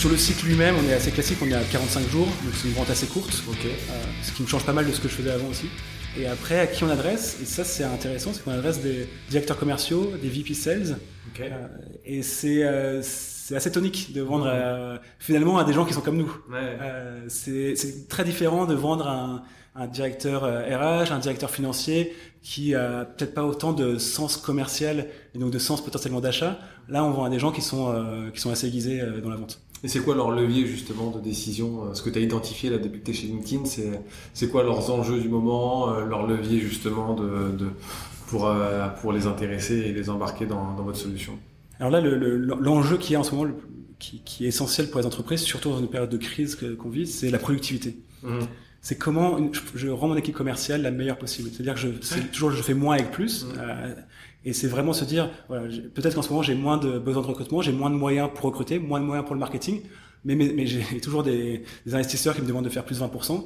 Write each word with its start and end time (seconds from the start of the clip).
Sur 0.00 0.08
le 0.08 0.16
cycle 0.16 0.46
lui-même, 0.46 0.76
on 0.78 0.88
est 0.88 0.94
assez 0.94 1.10
classique, 1.10 1.36
on 1.42 1.46
est 1.46 1.52
à 1.54 1.62
45 1.62 2.08
jours, 2.08 2.24
donc 2.24 2.54
c'est 2.54 2.68
une 2.68 2.74
vente 2.74 2.88
assez 2.88 3.06
courte, 3.06 3.42
Ok. 3.50 3.58
euh, 3.66 3.68
ce 4.22 4.32
qui 4.32 4.42
me 4.42 4.46
change 4.48 4.64
pas 4.64 4.72
mal 4.72 4.86
de 4.86 4.92
ce 4.92 4.98
que 5.00 5.08
je 5.08 5.12
faisais 5.14 5.30
avant 5.30 5.48
aussi. 5.48 5.66
Et 6.18 6.26
après, 6.26 6.58
à 6.58 6.66
qui 6.66 6.82
on 6.84 6.88
adresse? 6.88 7.36
Et 7.42 7.44
ça, 7.44 7.64
c'est 7.64 7.84
intéressant, 7.84 8.30
c'est 8.32 8.42
qu'on 8.42 8.52
adresse 8.52 8.80
des 8.80 9.06
directeurs 9.28 9.58
commerciaux, 9.58 10.10
des 10.22 10.30
VP 10.30 10.54
Sales, 10.54 10.96
Ok. 11.28 11.40
euh, 11.42 11.66
et 12.06 12.22
c'est 12.22 12.62
euh, 12.64 13.00
assez 13.54 13.70
tonique 13.70 14.14
de 14.14 14.22
vendre 14.22 14.46
euh, 14.48 14.96
finalement 15.18 15.58
à 15.58 15.64
des 15.64 15.74
gens 15.74 15.84
qui 15.84 15.92
sont 15.92 16.00
comme 16.00 16.16
nous. 16.16 16.32
Ouais. 16.50 16.78
Euh, 16.80 17.20
c'est 17.28 17.76
c'est 17.76 18.08
très 18.08 18.24
différent 18.24 18.64
de 18.64 18.74
vendre 18.74 19.06
à 19.06 19.20
un, 19.20 19.42
un 19.74 19.86
directeur 19.86 20.44
RH, 20.44 21.12
un 21.12 21.18
directeur 21.18 21.50
financier 21.50 22.16
qui 22.42 22.74
a 22.74 23.04
peut-être 23.04 23.34
pas 23.34 23.44
autant 23.44 23.74
de 23.74 23.98
sens 23.98 24.38
commercial 24.38 25.08
et 25.34 25.38
donc 25.38 25.50
de 25.50 25.58
sens 25.58 25.84
potentiellement 25.84 26.22
d'achat. 26.22 26.58
Là, 26.88 27.04
on 27.04 27.10
vend 27.10 27.24
à 27.24 27.28
des 27.30 27.38
gens 27.38 27.52
qui 27.52 27.60
sont 27.60 27.92
euh, 27.92 28.30
qui 28.30 28.40
sont 28.40 28.50
assez 28.50 28.66
aiguisés 28.66 29.02
dans 29.22 29.28
la 29.28 29.36
vente. 29.36 29.60
Et 29.82 29.88
c'est 29.88 30.00
quoi 30.00 30.14
leur 30.14 30.30
levier 30.30 30.66
justement 30.66 31.10
de 31.10 31.20
décision 31.20 31.84
euh, 31.86 31.94
Ce 31.94 32.02
que 32.02 32.10
tu 32.10 32.18
as 32.18 32.22
identifié 32.22 32.68
là 32.70 32.78
depuis 32.78 33.00
que 33.00 33.04
tu 33.06 33.10
es 33.12 33.14
chez 33.14 33.26
LinkedIn, 33.28 33.64
c'est 33.64 34.00
c'est 34.34 34.48
quoi 34.50 34.62
leurs 34.62 34.90
enjeux 34.90 35.20
du 35.20 35.28
moment, 35.28 35.90
euh, 35.92 36.04
leur 36.04 36.26
levier 36.26 36.60
justement 36.60 37.14
de, 37.14 37.56
de 37.56 37.68
pour 38.28 38.46
euh, 38.46 38.88
pour 39.00 39.12
les 39.12 39.26
intéresser 39.26 39.76
et 39.78 39.92
les 39.92 40.10
embarquer 40.10 40.46
dans, 40.46 40.74
dans 40.74 40.82
votre 40.84 40.98
solution? 40.98 41.38
Alors 41.78 41.90
là, 41.90 42.00
le- 42.02 42.18
le- 42.18 42.36
l'enjeu 42.60 42.98
qui 42.98 43.14
est 43.14 43.16
en 43.16 43.22
ce 43.22 43.30
moment, 43.30 43.44
le- 43.44 43.54
qui, 43.98 44.20
qui 44.24 44.44
est 44.44 44.48
essentiel 44.48 44.90
pour 44.90 45.00
les 45.00 45.06
entreprises, 45.06 45.40
surtout 45.40 45.70
dans 45.70 45.78
une 45.78 45.88
période 45.88 46.10
de 46.10 46.16
crise 46.18 46.58
qu'on 46.78 46.88
vit, 46.90 47.06
c'est 47.06 47.30
la 47.30 47.38
productivité. 47.38 47.96
C'est 48.82 48.96
comment 48.96 49.36
une- 49.38 49.52
je, 49.54 49.60
je 49.74 49.88
rends 49.88 50.08
mon 50.08 50.16
équipe 50.16 50.34
commerciale 50.34 50.80
la 50.82 50.90
meilleure 50.90 51.18
possible. 51.18 51.50
C'est-à-dire 51.52 51.74
que 51.74 51.80
je, 51.80 51.88
c'est 52.02 52.30
toujours 52.32 52.50
je 52.50 52.62
fais 52.62 52.72
moins 52.74 52.94
avec 52.96 53.10
plus. 53.10 53.46
Euh, 53.58 53.94
et 54.44 54.52
c'est 54.52 54.68
vraiment 54.68 54.92
se 54.92 55.04
dire, 55.04 55.30
voilà, 55.48 55.64
peut-être 55.94 56.14
qu'en 56.14 56.22
ce 56.22 56.30
moment 56.30 56.42
j'ai 56.42 56.54
moins 56.54 56.78
de 56.78 56.98
besoin 56.98 57.22
de 57.22 57.26
recrutement, 57.26 57.60
j'ai 57.62 57.72
moins 57.72 57.90
de 57.90 57.94
moyens 57.96 58.28
pour 58.34 58.44
recruter, 58.46 58.78
moins 58.78 59.00
de 59.00 59.04
moyens 59.04 59.24
pour 59.26 59.34
le 59.34 59.40
marketing, 59.40 59.82
mais, 60.24 60.34
mais, 60.34 60.52
mais 60.54 60.66
j'ai 60.66 60.82
toujours 61.02 61.22
des, 61.22 61.62
des 61.86 61.94
investisseurs 61.94 62.34
qui 62.34 62.42
me 62.42 62.46
demandent 62.46 62.64
de 62.64 62.70
faire 62.70 62.84
plus 62.84 63.00
20%. 63.00 63.44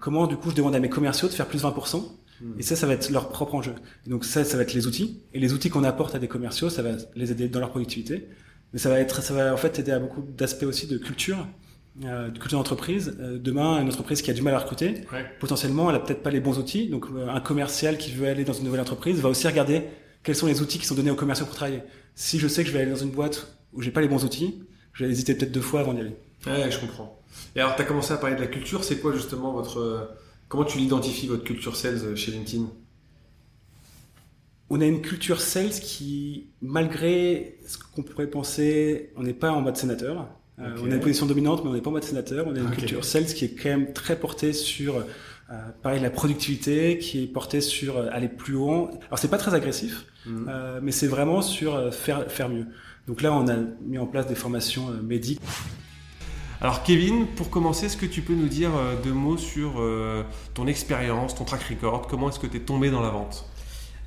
Comment 0.00 0.26
du 0.26 0.36
coup 0.36 0.50
je 0.50 0.56
demande 0.56 0.74
à 0.74 0.80
mes 0.80 0.88
commerciaux 0.88 1.28
de 1.28 1.32
faire 1.32 1.46
plus 1.46 1.62
20% 1.62 2.02
Mhm. 2.38 2.56
Et 2.58 2.62
ça, 2.62 2.76
ça 2.76 2.86
va 2.86 2.92
être 2.92 3.08
leur 3.08 3.30
propre 3.30 3.54
enjeu. 3.54 3.72
Et 4.06 4.10
donc 4.10 4.26
ça, 4.26 4.44
ça 4.44 4.58
va 4.58 4.62
être 4.64 4.74
les 4.74 4.86
outils. 4.86 5.22
Et 5.32 5.38
les 5.40 5.54
outils 5.54 5.70
qu'on 5.70 5.84
apporte 5.84 6.14
à 6.14 6.18
des 6.18 6.28
commerciaux, 6.28 6.68
ça 6.68 6.82
va 6.82 6.90
les 7.14 7.32
aider 7.32 7.48
dans 7.48 7.60
leur 7.60 7.70
productivité. 7.70 8.28
Mais 8.74 8.78
ça 8.78 8.90
va 8.90 9.00
être, 9.00 9.22
ça 9.22 9.32
va 9.32 9.54
en 9.54 9.56
fait 9.56 9.78
aider 9.78 9.90
à 9.90 9.98
beaucoup 9.98 10.20
d'aspects 10.36 10.64
aussi 10.64 10.86
de 10.86 10.98
culture, 10.98 11.46
euh, 12.04 12.28
de 12.28 12.38
culture 12.38 12.58
d'entreprise. 12.58 13.16
Euh, 13.20 13.38
demain, 13.38 13.80
une 13.80 13.88
entreprise 13.88 14.20
qui 14.20 14.30
a 14.30 14.34
du 14.34 14.42
mal 14.42 14.52
à 14.54 14.58
recruter, 14.58 14.96
Ouais. 15.14 15.24
potentiellement, 15.40 15.88
elle 15.88 15.96
a 15.96 16.00
peut-être 16.00 16.22
pas 16.22 16.28
les 16.30 16.40
bons 16.40 16.58
outils. 16.58 16.88
Donc 16.90 17.06
euh, 17.14 17.26
un 17.26 17.40
commercial 17.40 17.96
qui 17.96 18.10
veut 18.12 18.26
aller 18.28 18.44
dans 18.44 18.52
une 18.52 18.64
nouvelle 18.66 18.82
entreprise 18.82 19.18
va 19.18 19.30
aussi 19.30 19.46
regarder 19.46 19.84
quels 20.22 20.34
sont 20.36 20.46
les 20.46 20.60
outils 20.62 20.78
qui 20.78 20.86
sont 20.86 20.94
donnés 20.94 21.10
aux 21.10 21.16
commerciaux 21.16 21.46
pour 21.46 21.54
travailler. 21.54 21.82
Si 22.14 22.38
je 22.38 22.48
sais 22.48 22.62
que 22.62 22.68
je 22.68 22.72
vais 22.74 22.80
aller 22.82 22.90
dans 22.90 22.96
une 22.96 23.10
boîte 23.10 23.56
où 23.72 23.82
j'ai 23.82 23.90
pas 23.90 24.00
les 24.00 24.08
bons 24.08 24.24
outils, 24.24 24.62
je 24.92 25.04
vais 25.04 25.10
hésiter 25.10 25.34
peut-être 25.34 25.52
deux 25.52 25.60
fois 25.60 25.80
avant 25.80 25.94
d'y 25.94 26.00
aller. 26.00 26.16
Ouais, 26.46 26.70
je 26.70 26.78
comprends. 26.78 27.20
Et 27.54 27.60
alors, 27.60 27.76
tu 27.76 27.82
as 27.82 27.84
commencé 27.84 28.12
à 28.12 28.16
parler 28.16 28.36
de 28.36 28.40
la 28.40 28.46
culture. 28.46 28.82
C'est 28.84 28.98
quoi 29.00 29.12
justement 29.12 29.52
votre. 29.52 29.78
euh, 29.80 30.04
Comment 30.48 30.64
tu 30.64 30.78
l'identifies, 30.78 31.26
votre 31.26 31.44
culture 31.44 31.74
sales 31.76 32.00
euh, 32.04 32.16
chez 32.16 32.30
LinkedIn? 32.30 32.66
On 34.68 34.80
a 34.80 34.84
une 34.86 35.00
culture 35.00 35.40
sales 35.40 35.70
qui, 35.70 36.48
malgré 36.60 37.58
ce 37.66 37.78
qu'on 37.78 38.02
pourrait 38.02 38.26
penser, 38.28 39.10
on 39.16 39.22
n'est 39.22 39.32
pas 39.34 39.52
en 39.52 39.60
mode 39.60 39.76
sénateur. 39.76 40.28
Euh. 40.58 40.76
On 40.82 40.90
a 40.90 40.94
une 40.94 41.00
position 41.00 41.26
dominante, 41.26 41.62
mais 41.64 41.70
on 41.70 41.74
n'est 41.74 41.80
pas 41.82 41.90
en 41.90 41.94
mode 41.94 42.04
sénateur. 42.04 42.46
On 42.48 42.54
a 42.54 42.58
une 42.58 42.66
Ok. 42.68 42.76
culture 42.78 43.04
sales 43.04 43.26
qui 43.26 43.44
est 43.44 43.50
quand 43.54 43.68
même 43.68 43.92
très 43.92 44.18
portée 44.18 44.52
sur, 44.52 45.04
euh, 45.50 45.54
pareil, 45.82 46.00
la 46.00 46.10
productivité, 46.10 46.98
qui 46.98 47.22
est 47.22 47.26
portée 47.26 47.60
sur 47.60 47.96
euh, 47.98 48.08
aller 48.12 48.28
plus 48.28 48.56
haut. 48.56 48.90
Alors 49.08 49.18
c'est 49.18 49.28
pas 49.30 49.38
très 49.38 49.54
agressif, 49.54 50.06
Mhm. 50.26 50.46
euh, 50.48 50.80
mais 50.82 50.92
c'est 50.92 51.06
vraiment 51.06 51.40
sur 51.42 51.74
euh, 51.74 51.90
faire 51.90 52.30
faire 52.30 52.48
mieux. 52.48 52.66
Donc 53.06 53.22
là, 53.22 53.32
on 53.32 53.46
a 53.48 53.56
mis 53.84 53.98
en 53.98 54.06
place 54.06 54.26
des 54.26 54.34
formations 54.34 54.88
euh, 54.90 55.00
médiques. 55.02 55.40
Alors, 56.60 56.82
Kevin, 56.82 57.26
pour 57.36 57.50
commencer, 57.50 57.86
est-ce 57.86 57.98
que 57.98 58.06
tu 58.06 58.22
peux 58.22 58.32
nous 58.34 58.48
dire 58.48 58.70
deux 59.04 59.12
mots 59.12 59.36
sur 59.36 59.74
euh, 59.78 60.24
ton 60.54 60.66
expérience, 60.66 61.34
ton 61.34 61.44
track 61.44 61.62
record? 61.64 62.06
Comment 62.08 62.30
est-ce 62.30 62.38
que 62.40 62.46
tu 62.46 62.56
es 62.56 62.60
tombé 62.60 62.90
dans 62.90 63.02
la 63.02 63.10
vente? 63.10 63.44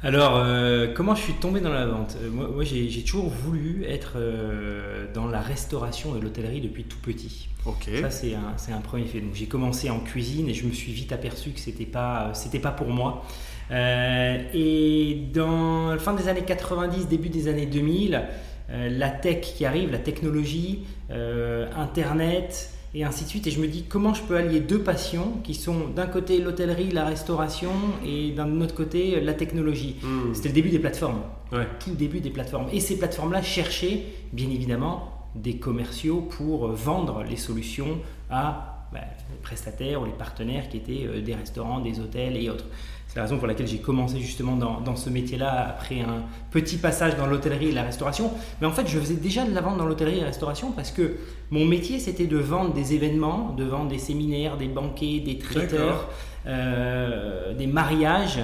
Alors, 0.01 0.37
euh, 0.37 0.87
comment 0.93 1.13
je 1.13 1.21
suis 1.21 1.33
tombé 1.33 1.59
dans 1.59 1.73
la 1.73 1.85
vente 1.85 2.15
Euh, 2.21 2.29
Moi, 2.31 2.47
moi, 2.47 2.63
j'ai 2.63 3.03
toujours 3.03 3.27
voulu 3.27 3.83
être 3.85 4.13
euh, 4.15 5.05
dans 5.13 5.27
la 5.27 5.41
restauration 5.41 6.15
et 6.15 6.21
l'hôtellerie 6.21 6.61
depuis 6.61 6.85
tout 6.85 6.99
petit. 6.99 7.49
Ok. 7.65 7.89
Ça, 8.01 8.09
c'est 8.09 8.33
un, 8.33 8.81
premier 8.81 9.05
fait. 9.05 9.19
Donc, 9.19 9.33
j'ai 9.33 9.47
commencé 9.47 9.89
en 9.89 9.99
cuisine 9.99 10.47
et 10.47 10.53
je 10.53 10.65
me 10.65 10.71
suis 10.71 10.93
vite 10.93 11.11
aperçu 11.11 11.49
que 11.49 11.59
c'était 11.59 11.85
pas, 11.85 12.31
c'était 12.33 12.59
pas 12.59 12.71
pour 12.71 12.87
moi. 12.89 13.25
Et 13.71 15.27
dans 15.33 15.91
la 15.91 15.99
fin 15.99 16.13
des 16.13 16.29
années 16.29 16.45
90, 16.45 17.07
début 17.07 17.29
des 17.29 17.49
années 17.49 17.65
2000, 17.65 18.21
euh, 18.69 18.89
la 18.89 19.09
tech 19.09 19.41
qui 19.41 19.65
arrive, 19.65 19.91
la 19.91 19.99
technologie, 19.99 20.85
Internet 21.09 22.71
et 22.93 23.03
ainsi 23.03 23.23
de 23.23 23.29
suite. 23.29 23.47
Et 23.47 23.51
je 23.51 23.59
me 23.59 23.67
dis 23.67 23.83
comment 23.87 24.13
je 24.13 24.23
peux 24.23 24.35
allier 24.35 24.59
deux 24.59 24.79
passions 24.79 25.33
qui 25.43 25.53
sont 25.53 25.87
d'un 25.95 26.07
côté 26.07 26.39
l'hôtellerie, 26.39 26.89
la 26.91 27.05
restauration 27.05 27.71
et 28.05 28.31
d'un 28.31 28.61
autre 28.61 28.75
côté 28.75 29.19
la 29.21 29.33
technologie. 29.33 29.97
Hmm. 30.01 30.33
C'était 30.33 30.49
le 30.49 30.55
début 30.55 30.69
des 30.69 30.79
plateformes 30.79 31.21
Ouais. 31.51 31.67
tout 31.79 31.95
début 31.95 32.19
des 32.19 32.29
plateformes. 32.29 32.67
Et 32.71 32.79
ces 32.79 32.97
plateformes-là 32.97 33.41
cherchaient, 33.41 34.03
bien 34.33 34.49
évidemment, 34.49 35.27
des 35.35 35.57
commerciaux 35.57 36.21
pour 36.21 36.67
euh, 36.67 36.73
vendre 36.73 37.23
les 37.23 37.37
solutions 37.37 37.97
à 38.29 38.87
bah, 38.91 38.99
les 39.31 39.37
prestataires 39.37 40.01
ou 40.01 40.05
les 40.05 40.11
partenaires 40.11 40.69
qui 40.69 40.77
étaient 40.77 41.05
euh, 41.05 41.21
des 41.21 41.35
restaurants, 41.35 41.79
des 41.79 41.99
hôtels 41.99 42.37
et 42.37 42.49
autres. 42.49 42.65
C'est 43.09 43.15
la 43.15 43.23
raison 43.23 43.39
pour 43.39 43.47
laquelle 43.47 43.65
j'ai 43.65 43.79
commencé 43.79 44.19
justement 44.19 44.55
dans, 44.55 44.81
dans 44.81 44.95
ce 44.95 45.09
métier-là 45.09 45.67
après 45.67 46.01
un 46.01 46.25
petit 46.51 46.77
passage 46.77 47.17
dans 47.17 47.25
l'hôtellerie 47.25 47.69
et 47.69 47.71
la 47.71 47.81
restauration. 47.81 48.31
Mais 48.61 48.67
en 48.67 48.71
fait, 48.71 48.87
je 48.87 48.99
faisais 48.99 49.15
déjà 49.15 49.43
de 49.45 49.53
la 49.53 49.61
vente 49.61 49.79
dans 49.79 49.87
l'hôtellerie 49.87 50.17
et 50.17 50.21
la 50.21 50.27
restauration 50.27 50.71
parce 50.71 50.91
que 50.91 51.17
mon 51.49 51.65
métier, 51.65 51.97
c'était 51.97 52.27
de 52.27 52.37
vendre 52.37 52.71
des 52.71 52.93
événements, 52.93 53.55
de 53.57 53.63
vendre 53.63 53.87
des 53.87 53.97
séminaires, 53.97 54.57
des 54.57 54.67
banquets, 54.67 55.21
des 55.21 55.39
traiteurs, 55.39 56.07
euh, 56.45 57.55
des 57.55 57.65
mariages 57.65 58.39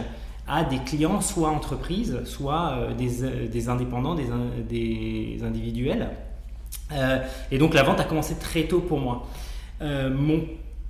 à 0.48 0.64
des 0.64 0.80
clients, 0.80 1.22
soit 1.22 1.50
entreprises, 1.50 2.24
soit 2.26 2.72
euh, 2.72 2.94
des, 2.96 3.24
euh, 3.24 3.48
des 3.48 3.70
indépendants, 3.70 4.16
des, 4.16 4.26
des 4.68 5.44
individuels. 5.44 6.10
Euh, 6.92 7.20
et 7.52 7.60
donc 7.60 7.76
la 7.76 7.84
vente 7.84 8.00
a 8.00 8.04
commencé 8.04 8.36
très 8.40 8.64
tôt 8.64 8.80
pour 8.80 9.00
moi. 9.00 9.28
Euh, 9.82 10.10
mon 10.12 10.42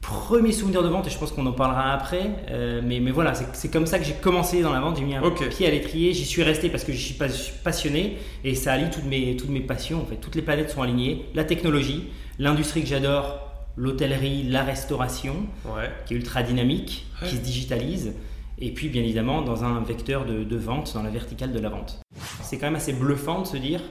premier 0.05 0.51
souvenir 0.51 0.83
de 0.83 0.87
vente, 0.87 1.07
et 1.07 1.09
je 1.09 1.17
pense 1.17 1.31
qu'on 1.31 1.45
en 1.45 1.51
parlera 1.51 1.91
après, 1.91 2.29
euh, 2.49 2.81
mais, 2.83 2.99
mais 2.99 3.11
voilà, 3.11 3.33
c'est 3.33 3.71
comme 3.71 3.87
ça 3.87 3.97
que 3.97 4.05
j'ai 4.05 4.13
commencé 4.13 4.61
dans 4.61 4.71
la 4.71 4.79
vente. 4.79 4.97
J'ai 4.97 5.03
mis 5.03 5.15
un 5.15 5.31
pied 5.31 5.65
à 5.67 5.71
l'étrier, 5.71 6.13
j'y 6.13 6.25
suis 6.25 6.43
resté 6.43 6.69
parce 6.69 6.83
que 6.83 6.91
je 6.93 6.97
suis 6.99 7.15
pas- 7.15 7.27
je 7.27 7.33
suis 7.33 7.53
passionné 7.63 8.17
et 8.43 8.53
ça 8.55 8.73
allie 8.73 8.89
toutes 8.91 9.05
mes, 9.05 9.35
toutes 9.35 9.49
mes 9.49 9.61
passions. 9.61 10.01
En 10.01 10.05
fait, 10.05 10.17
toutes 10.17 10.35
les 10.35 10.41
planètes 10.43 10.69
sont 10.69 10.81
alignées. 10.83 11.25
La 11.33 11.43
technologie, 11.43 12.03
l'industrie 12.37 12.81
que 12.81 12.87
j'adore, 12.87 13.39
l'hôtellerie, 13.77 14.43
la 14.43 14.63
restauration, 14.63 15.35
Ouais. 15.65 15.89
qui 16.05 16.13
est 16.13 16.17
ultra 16.17 16.43
dynamique, 16.43 17.07
Ouais. 17.21 17.27
qui 17.27 17.35
se 17.37 17.41
digitalise, 17.41 18.13
et 18.59 18.71
puis 18.71 18.89
bien 18.89 19.01
évidemment 19.01 19.41
dans 19.41 19.63
un 19.63 19.81
vecteur 19.81 20.25
de, 20.25 20.43
de 20.43 20.55
vente, 20.55 20.93
dans 20.93 21.03
la 21.03 21.09
verticale 21.09 21.51
de 21.51 21.59
la 21.59 21.69
vente. 21.69 21.99
C'est 22.43 22.57
quand 22.57 22.67
même 22.67 22.75
assez 22.75 22.93
bluffant 22.93 23.41
de 23.41 23.47
se 23.47 23.57
dire, 23.57 23.81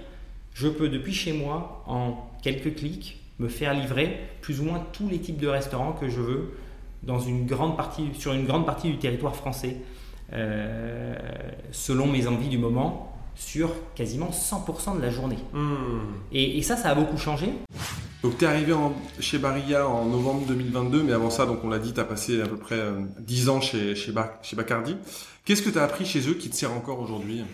je 0.54 0.68
peux 0.68 0.88
depuis 0.88 1.12
chez 1.12 1.32
moi, 1.32 1.82
en 1.86 2.14
quelques 2.42 2.76
clics, 2.76 3.20
me 3.38 3.48
faire 3.48 3.74
livrer 3.74 4.20
plus 4.40 4.60
ou 4.60 4.64
moins 4.64 4.82
tous 4.92 5.08
les 5.08 5.18
types 5.18 5.38
de 5.38 5.48
restaurants 5.48 5.92
que 5.92 6.08
je 6.08 6.20
veux 6.20 6.52
dans 7.02 7.18
une 7.20 7.46
grande 7.46 7.76
partie, 7.76 8.08
sur 8.18 8.32
une 8.32 8.46
grande 8.46 8.64
partie 8.64 8.88
du 8.90 8.98
territoire 8.98 9.36
français, 9.36 9.76
euh, 10.32 11.14
selon 11.70 12.06
mes 12.06 12.26
envies 12.26 12.48
du 12.48 12.58
moment, 12.58 13.10
sur 13.34 13.70
quasiment 13.94 14.30
100% 14.30 14.96
de 14.96 15.02
la 15.02 15.10
journée. 15.10 15.38
Hmm. 15.52 16.14
Et, 16.32 16.58
et 16.58 16.62
ça, 16.62 16.76
ça 16.76 16.90
a 16.90 16.94
beaucoup 16.94 17.18
changé. 17.18 17.48
Donc 18.22 18.38
tu 18.38 18.44
es 18.44 18.48
arrivé 18.48 18.72
en- 18.72 18.94
chez 19.20 19.38
Barilla 19.38 19.86
en 19.86 20.06
novembre 20.06 20.46
2022, 20.46 21.02
mais 21.02 21.12
avant 21.12 21.28
ça, 21.30 21.44
donc 21.44 21.58
on 21.62 21.68
l'a 21.68 21.78
dit, 21.78 21.92
tu 21.92 22.00
as 22.00 22.04
passé 22.04 22.40
à 22.40 22.46
peu 22.46 22.56
près 22.56 22.76
euh, 22.78 23.00
10 23.20 23.48
ans 23.50 23.60
chez, 23.60 23.94
chez 23.94 24.12
Bacardi. 24.12 24.96
Qu'est-ce 25.44 25.60
que 25.60 25.68
tu 25.68 25.78
as 25.78 25.82
appris 25.84 26.06
chez 26.06 26.26
eux 26.28 26.34
qui 26.34 26.48
te 26.48 26.56
sert 26.56 26.72
encore 26.72 27.00
aujourd'hui? 27.00 27.44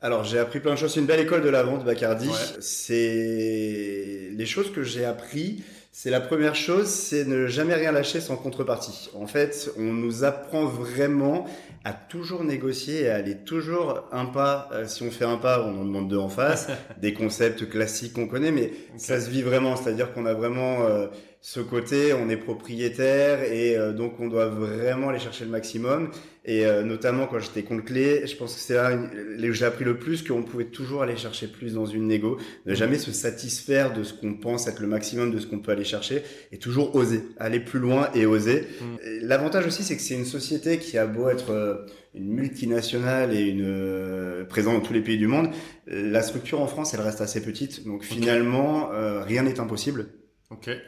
Alors, 0.00 0.24
j'ai 0.24 0.38
appris 0.38 0.60
plein 0.60 0.72
de 0.74 0.78
choses. 0.78 0.92
C'est 0.92 1.00
une 1.00 1.06
belle 1.06 1.20
école 1.20 1.42
de 1.42 1.48
la 1.48 1.62
vente, 1.62 1.84
Bacardi. 1.84 2.28
Ouais. 2.28 2.34
C'est 2.60 4.28
les 4.32 4.46
choses 4.46 4.70
que 4.72 4.82
j'ai 4.82 5.04
appris. 5.04 5.62
C'est 5.96 6.10
la 6.10 6.20
première 6.20 6.56
chose, 6.56 6.88
c'est 6.88 7.24
ne 7.24 7.46
jamais 7.46 7.74
rien 7.74 7.92
lâcher 7.92 8.20
sans 8.20 8.34
contrepartie. 8.36 9.10
En 9.14 9.28
fait, 9.28 9.70
on 9.78 9.92
nous 9.92 10.24
apprend 10.24 10.64
vraiment 10.64 11.46
à 11.84 11.92
toujours 11.92 12.42
négocier 12.42 13.02
et 13.02 13.10
à 13.10 13.14
aller 13.14 13.36
toujours 13.36 14.02
un 14.10 14.26
pas. 14.26 14.68
Euh, 14.72 14.86
Si 14.88 15.04
on 15.04 15.12
fait 15.12 15.24
un 15.24 15.36
pas, 15.36 15.62
on 15.62 15.80
en 15.80 15.84
demande 15.84 16.08
deux 16.08 16.18
en 16.18 16.28
face. 16.28 16.66
Des 17.00 17.14
concepts 17.14 17.68
classiques 17.70 18.14
qu'on 18.14 18.26
connaît, 18.26 18.50
mais 18.50 18.72
ça 18.96 19.20
se 19.20 19.30
vit 19.30 19.42
vraiment. 19.42 19.76
C'est-à-dire 19.76 20.12
qu'on 20.12 20.26
a 20.26 20.34
vraiment 20.34 20.82
euh, 20.84 21.06
ce 21.46 21.60
côté, 21.60 22.14
on 22.14 22.30
est 22.30 22.38
propriétaire 22.38 23.42
et 23.42 23.76
euh, 23.76 23.92
donc 23.92 24.18
on 24.18 24.28
doit 24.28 24.48
vraiment 24.48 25.10
aller 25.10 25.18
chercher 25.18 25.44
le 25.44 25.50
maximum. 25.50 26.08
Et 26.46 26.64
euh, 26.64 26.82
notamment 26.82 27.26
quand 27.26 27.38
j'étais 27.38 27.62
compte 27.62 27.84
clé, 27.84 28.26
je 28.26 28.34
pense 28.34 28.54
que 28.54 28.60
c'est 28.60 28.72
là 28.72 28.96
où 28.96 29.52
j'ai 29.52 29.66
appris 29.66 29.84
le 29.84 29.98
plus 29.98 30.22
qu'on 30.22 30.42
pouvait 30.42 30.64
toujours 30.64 31.02
aller 31.02 31.18
chercher 31.18 31.46
plus 31.46 31.74
dans 31.74 31.84
une 31.84 32.06
négo, 32.06 32.38
ne 32.64 32.74
jamais 32.74 32.96
se 32.96 33.12
satisfaire 33.12 33.92
de 33.92 34.04
ce 34.04 34.14
qu'on 34.14 34.32
pense 34.32 34.68
être 34.68 34.80
le 34.80 34.86
maximum 34.86 35.32
de 35.32 35.38
ce 35.38 35.46
qu'on 35.46 35.58
peut 35.58 35.72
aller 35.72 35.84
chercher 35.84 36.22
et 36.50 36.56
toujours 36.56 36.96
oser, 36.96 37.20
aller 37.36 37.60
plus 37.60 37.78
loin 37.78 38.08
et 38.14 38.24
oser. 38.24 38.62
Mm. 38.80 38.96
L'avantage 39.20 39.66
aussi, 39.66 39.82
c'est 39.82 39.96
que 39.96 40.02
c'est 40.02 40.14
une 40.14 40.24
société 40.24 40.78
qui 40.78 40.96
a 40.96 41.06
beau 41.06 41.28
être 41.28 41.50
euh, 41.50 41.74
une 42.14 42.28
multinationale 42.28 43.36
et 43.36 43.42
une 43.42 44.46
présente 44.48 44.76
dans 44.76 44.80
tous 44.80 44.94
les 44.94 45.02
pays 45.02 45.18
du 45.18 45.26
monde, 45.26 45.50
la 45.86 46.22
structure 46.22 46.62
en 46.62 46.68
France, 46.68 46.94
elle 46.94 47.02
reste 47.02 47.20
assez 47.20 47.42
petite. 47.42 47.84
Donc 47.84 48.02
finalement, 48.02 48.88
rien 49.26 49.42
n'est 49.42 49.60
impossible. 49.60 50.06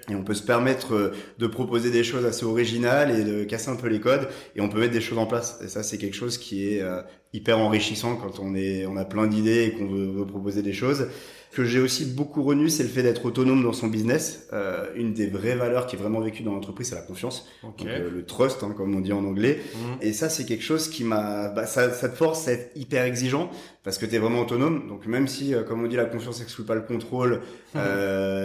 Et 0.08 0.14
on 0.14 0.22
peut 0.22 0.34
se 0.34 0.42
permettre 0.42 0.94
euh, 0.94 1.12
de 1.38 1.46
proposer 1.46 1.90
des 1.90 2.04
choses 2.04 2.24
assez 2.24 2.44
originales 2.44 3.10
et 3.10 3.24
de 3.24 3.44
casser 3.44 3.70
un 3.70 3.76
peu 3.76 3.88
les 3.88 4.00
codes 4.00 4.28
et 4.54 4.60
on 4.60 4.68
peut 4.68 4.78
mettre 4.78 4.92
des 4.92 5.00
choses 5.00 5.18
en 5.18 5.26
place. 5.26 5.58
Et 5.64 5.68
ça, 5.68 5.82
c'est 5.82 5.98
quelque 5.98 6.14
chose 6.14 6.38
qui 6.38 6.68
est 6.68 6.82
euh, 6.82 7.02
hyper 7.32 7.58
enrichissant 7.58 8.16
quand 8.16 8.38
on 8.38 8.54
est, 8.54 8.86
on 8.86 8.96
a 8.96 9.04
plein 9.04 9.26
d'idées 9.26 9.64
et 9.64 9.72
qu'on 9.72 9.86
veut, 9.86 10.06
veut, 10.06 10.26
proposer 10.26 10.62
des 10.62 10.72
choses 10.72 11.08
que 11.56 11.64
j'ai 11.64 11.80
aussi 11.80 12.04
beaucoup 12.04 12.42
renu, 12.42 12.68
c'est 12.68 12.82
le 12.82 12.90
fait 12.90 13.02
d'être 13.02 13.24
autonome 13.24 13.62
dans 13.62 13.72
son 13.72 13.86
business. 13.86 14.46
Euh, 14.52 14.84
une 14.94 15.14
des 15.14 15.26
vraies 15.26 15.54
valeurs 15.54 15.86
qui 15.86 15.96
est 15.96 15.98
vraiment 15.98 16.20
vécue 16.20 16.42
dans 16.42 16.52
l'entreprise, 16.52 16.90
c'est 16.90 16.94
la 16.94 17.00
confiance. 17.00 17.48
Euh, 17.86 18.10
le 18.10 18.26
trust, 18.26 18.62
hein, 18.62 18.74
comme 18.76 18.94
on 18.94 19.00
dit 19.00 19.14
en 19.14 19.24
anglais. 19.24 19.60
Mhm. 19.74 19.96
Et 20.02 20.12
ça, 20.12 20.28
c'est 20.28 20.44
quelque 20.44 20.62
chose 20.62 20.88
qui 20.88 21.02
m'a... 21.02 21.48
Bah, 21.48 21.64
ça, 21.66 21.90
ça, 21.92 22.10
te 22.10 22.14
force 22.16 22.46
à 22.46 22.52
être 22.52 22.70
hyper 22.76 23.04
exigeant 23.04 23.50
parce 23.84 23.96
que 23.96 24.04
tu 24.04 24.14
es 24.14 24.18
vraiment 24.18 24.40
autonome. 24.40 24.86
Donc 24.86 25.06
même 25.06 25.28
si, 25.28 25.54
euh, 25.54 25.62
comme 25.62 25.82
on 25.82 25.86
dit, 25.86 25.96
la 25.96 26.04
confiance 26.04 26.40
n'exclut 26.40 26.64
pas 26.64 26.74
le 26.74 26.82
contrôle, 26.82 27.40
mhm. 27.74 27.80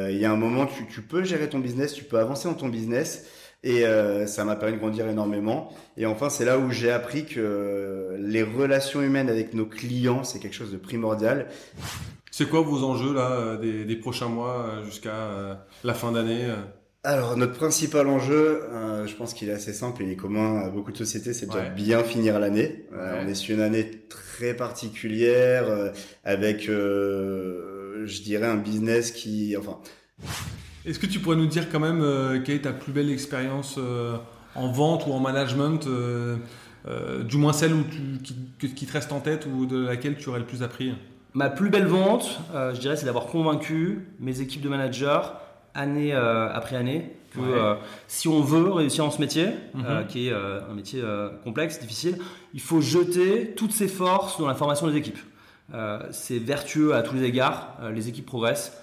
il 0.10 0.18
y 0.18 0.24
a 0.24 0.32
un 0.32 0.38
moment, 0.38 0.66
tu, 0.66 0.88
tu 0.88 1.02
peux 1.02 1.26
gérer 1.26 1.50
ton 1.50 1.60
business, 1.60 1.94
tu 1.94 2.06
peux 2.06 2.18
avancer 2.18 2.48
dans 2.48 2.56
ton 2.56 2.70
business. 2.70 3.26
Et 3.64 3.86
euh, 3.86 4.26
ça 4.26 4.44
m'a 4.44 4.56
permis 4.56 4.76
de 4.76 4.80
grandir 4.80 5.08
énormément. 5.08 5.72
Et 5.98 6.06
enfin, 6.06 6.30
c'est 6.30 6.46
là 6.46 6.58
où 6.58 6.72
j'ai 6.72 6.92
appris 6.92 7.26
que 7.26 8.16
les 8.20 8.42
relations 8.42 9.02
humaines 9.02 9.30
avec 9.30 9.54
nos 9.54 9.66
clients, 9.66 10.24
c'est 10.24 10.40
quelque 10.40 10.56
chose 10.56 10.72
de 10.72 10.78
primordial. 10.78 11.48
C'est 12.32 12.48
quoi 12.48 12.62
vos 12.62 12.84
enjeux 12.86 13.14
là 13.14 13.32
euh, 13.32 13.86
des, 13.86 13.96
prochains 13.98 14.30
mois 14.30 14.66
euh, 14.66 14.86
jusqu'à 14.86 15.14
euh, 15.14 15.54
la 15.84 15.94
fin 15.94 16.14
d'année 16.14 16.48
alors 17.04 17.36
notre 17.36 17.54
principal 17.54 18.08
enjeu, 18.08 18.62
je 19.08 19.16
pense 19.16 19.34
qu'il 19.34 19.50
est 19.50 19.54
assez 19.54 19.74
simple, 19.74 20.04
il 20.04 20.12
est 20.12 20.16
commun 20.16 20.60
à 20.60 20.70
beaucoup 20.70 20.92
de 20.92 20.98
sociétés, 20.98 21.34
c'est 21.34 21.48
de 21.48 21.76
bien 21.76 22.04
finir 22.04 22.40
l'année. 22.40 22.86
on 22.94 23.28
est 23.28 23.34
sur 23.34 23.56
une 23.56 23.62
année 23.62 23.90
très 24.08 24.54
particulière 24.54 25.66
avec, 26.24 26.68
je 26.68 28.22
dirais, 28.22 28.46
un 28.46 28.58
business 28.58 29.10
qui, 29.10 29.58
enfin. 29.58 29.80
Est-ce 30.86 31.00
que 31.00 31.08
tu 31.08 31.18
pourrais 31.18 31.38
nous 31.38 31.48
dire 31.48 31.72
quand 31.72 31.80
même 31.80 32.44
quelle 32.44 32.58
est 32.58 32.62
ta 32.62 32.72
plus 32.72 32.94
belle 32.94 33.10
expérience 33.10 33.80
en 34.54 34.72
vente 34.72 35.08
ou 35.08 35.14
en 35.14 35.20
management, 35.20 35.88
du 35.88 37.38
moins 37.38 37.54
celle 37.54 37.74
où 37.74 37.84
tu, 38.60 38.70
qui 38.76 38.86
te 38.86 38.94
reste 38.94 39.12
en 39.12 39.22
tête 39.22 39.48
ou 39.52 39.66
de 39.66 39.88
laquelle 39.88 40.18
tu 40.18 40.30
aurais 40.30 40.42
le 40.42 40.46
plus 40.46 40.62
appris? 40.62 40.94
Ma 41.34 41.50
plus 41.50 41.70
belle 41.70 41.86
vente, 41.86 42.42
euh, 42.54 42.74
je 42.74 42.80
dirais, 42.80 42.98
c'est 42.98 43.06
d'avoir 43.06 43.28
convaincu 43.28 44.06
mes 44.20 44.42
équipes 44.42 44.62
de 44.62 44.70
managers 44.70 45.22
année 45.74 46.14
euh, 46.14 46.52
après 46.54 46.76
année 46.76 47.16
que 47.34 47.40
euh, 47.40 47.76
si 48.10 48.28
on 48.28 48.42
veut 48.42 48.70
réussir 48.70 49.06
dans 49.06 49.12
ce 49.12 49.22
métier, 49.22 49.48
mhm. 49.74 50.06
qui 50.10 50.28
est 50.28 50.34
un 50.34 50.74
métier 50.74 51.02
complexe, 51.46 51.80
difficile, 51.80 52.18
il 52.54 52.60
faut 52.60 52.82
jeter 52.82 53.54
toutes 53.56 53.72
ses 53.72 53.88
forces 53.88 54.38
dans 54.38 54.48
la 54.48 54.54
formation 54.54 54.88
des 54.88 54.98
équipes. 54.98 55.20
c'est 56.12 56.40
vertueux 56.40 56.94
à 56.94 57.04
tous 57.04 57.16
les 57.16 57.24
égards, 57.24 57.78
les 57.94 58.10
équipes 58.10 58.26
progressent, 58.26 58.78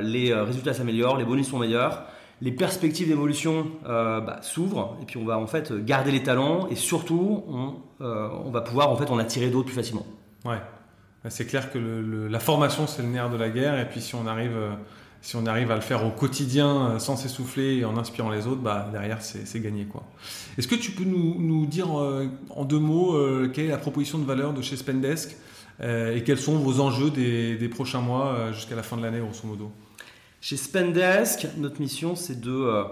les 0.00 0.34
résultats 0.34 0.74
s'améliorent, 0.74 1.16
les 1.16 1.24
bonus 1.24 1.48
sont 1.50 1.60
meilleurs, 1.60 2.02
les 2.40 2.50
perspectives 2.50 3.06
d'évolution 3.06 3.68
bah, 3.84 4.40
s'ouvrent 4.42 4.96
et 5.00 5.04
puis 5.04 5.18
on 5.18 5.24
va 5.24 5.38
en 5.38 5.46
fait 5.46 5.72
garder 5.72 6.10
les 6.10 6.24
talents 6.24 6.66
et 6.72 6.74
surtout 6.74 7.44
on, 7.46 7.74
on 8.00 8.50
va 8.50 8.62
pouvoir 8.62 8.90
en 8.90 8.96
fait 8.96 9.12
en 9.12 9.18
attirer 9.18 9.48
d'autres 9.48 9.66
plus 9.66 9.76
facilement. 9.76 10.06
Ouais. 10.44 10.58
C'est 11.28 11.46
clair 11.46 11.70
que 11.72 11.78
la 11.78 12.40
formation, 12.40 12.86
c'est 12.86 13.02
le 13.02 13.08
nerf 13.08 13.30
de 13.30 13.36
la 13.36 13.48
guerre. 13.48 13.78
Et 13.78 13.88
puis 13.88 14.00
si 14.00 14.14
on 14.14 14.26
arrive, 14.26 14.56
euh, 14.56 14.72
si 15.20 15.36
on 15.36 15.46
arrive 15.46 15.70
à 15.70 15.76
le 15.76 15.80
faire 15.80 16.04
au 16.04 16.10
quotidien 16.10 16.90
euh, 16.90 16.98
sans 16.98 17.16
s'essouffler 17.16 17.76
et 17.76 17.84
en 17.84 17.96
inspirant 17.96 18.30
les 18.30 18.46
autres, 18.46 18.60
bah, 18.60 18.88
derrière, 18.90 19.22
c'est 19.22 19.60
gagné. 19.60 19.86
Est-ce 20.58 20.66
que 20.66 20.74
tu 20.74 20.90
peux 20.90 21.04
nous, 21.04 21.66
dire 21.66 21.96
euh, 21.96 22.26
en 22.50 22.64
deux 22.64 22.80
mots 22.80 23.16
quelle 23.52 23.66
est 23.66 23.68
la 23.68 23.78
proposition 23.78 24.18
de 24.18 24.24
valeur 24.24 24.52
de 24.52 24.62
chez 24.62 24.76
Spendesk 24.76 25.36
et 25.80 26.22
quels 26.24 26.38
sont 26.38 26.58
vos 26.58 26.80
enjeux 26.80 27.10
des, 27.10 27.56
des 27.56 27.68
prochains 27.68 28.00
mois 28.00 28.52
jusqu'à 28.52 28.76
la 28.76 28.84
fin 28.84 28.96
de 28.96 29.02
l'année, 29.02 29.18
grosso 29.18 29.46
modo? 29.46 29.72
Chez 30.40 30.56
Spendesk, 30.56 31.46
notre 31.56 31.80
mission, 31.80 32.14
c'est 32.14 32.40
de 32.40 32.84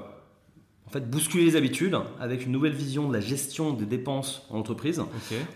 en 0.90 0.92
fait, 0.92 1.08
bousculer 1.08 1.44
les 1.44 1.54
habitudes 1.54 1.96
avec 2.20 2.44
une 2.44 2.50
nouvelle 2.50 2.72
vision 2.72 3.06
de 3.06 3.14
la 3.14 3.20
gestion 3.20 3.72
des 3.72 3.86
dépenses 3.86 4.44
en 4.50 4.58
entreprise. 4.58 5.00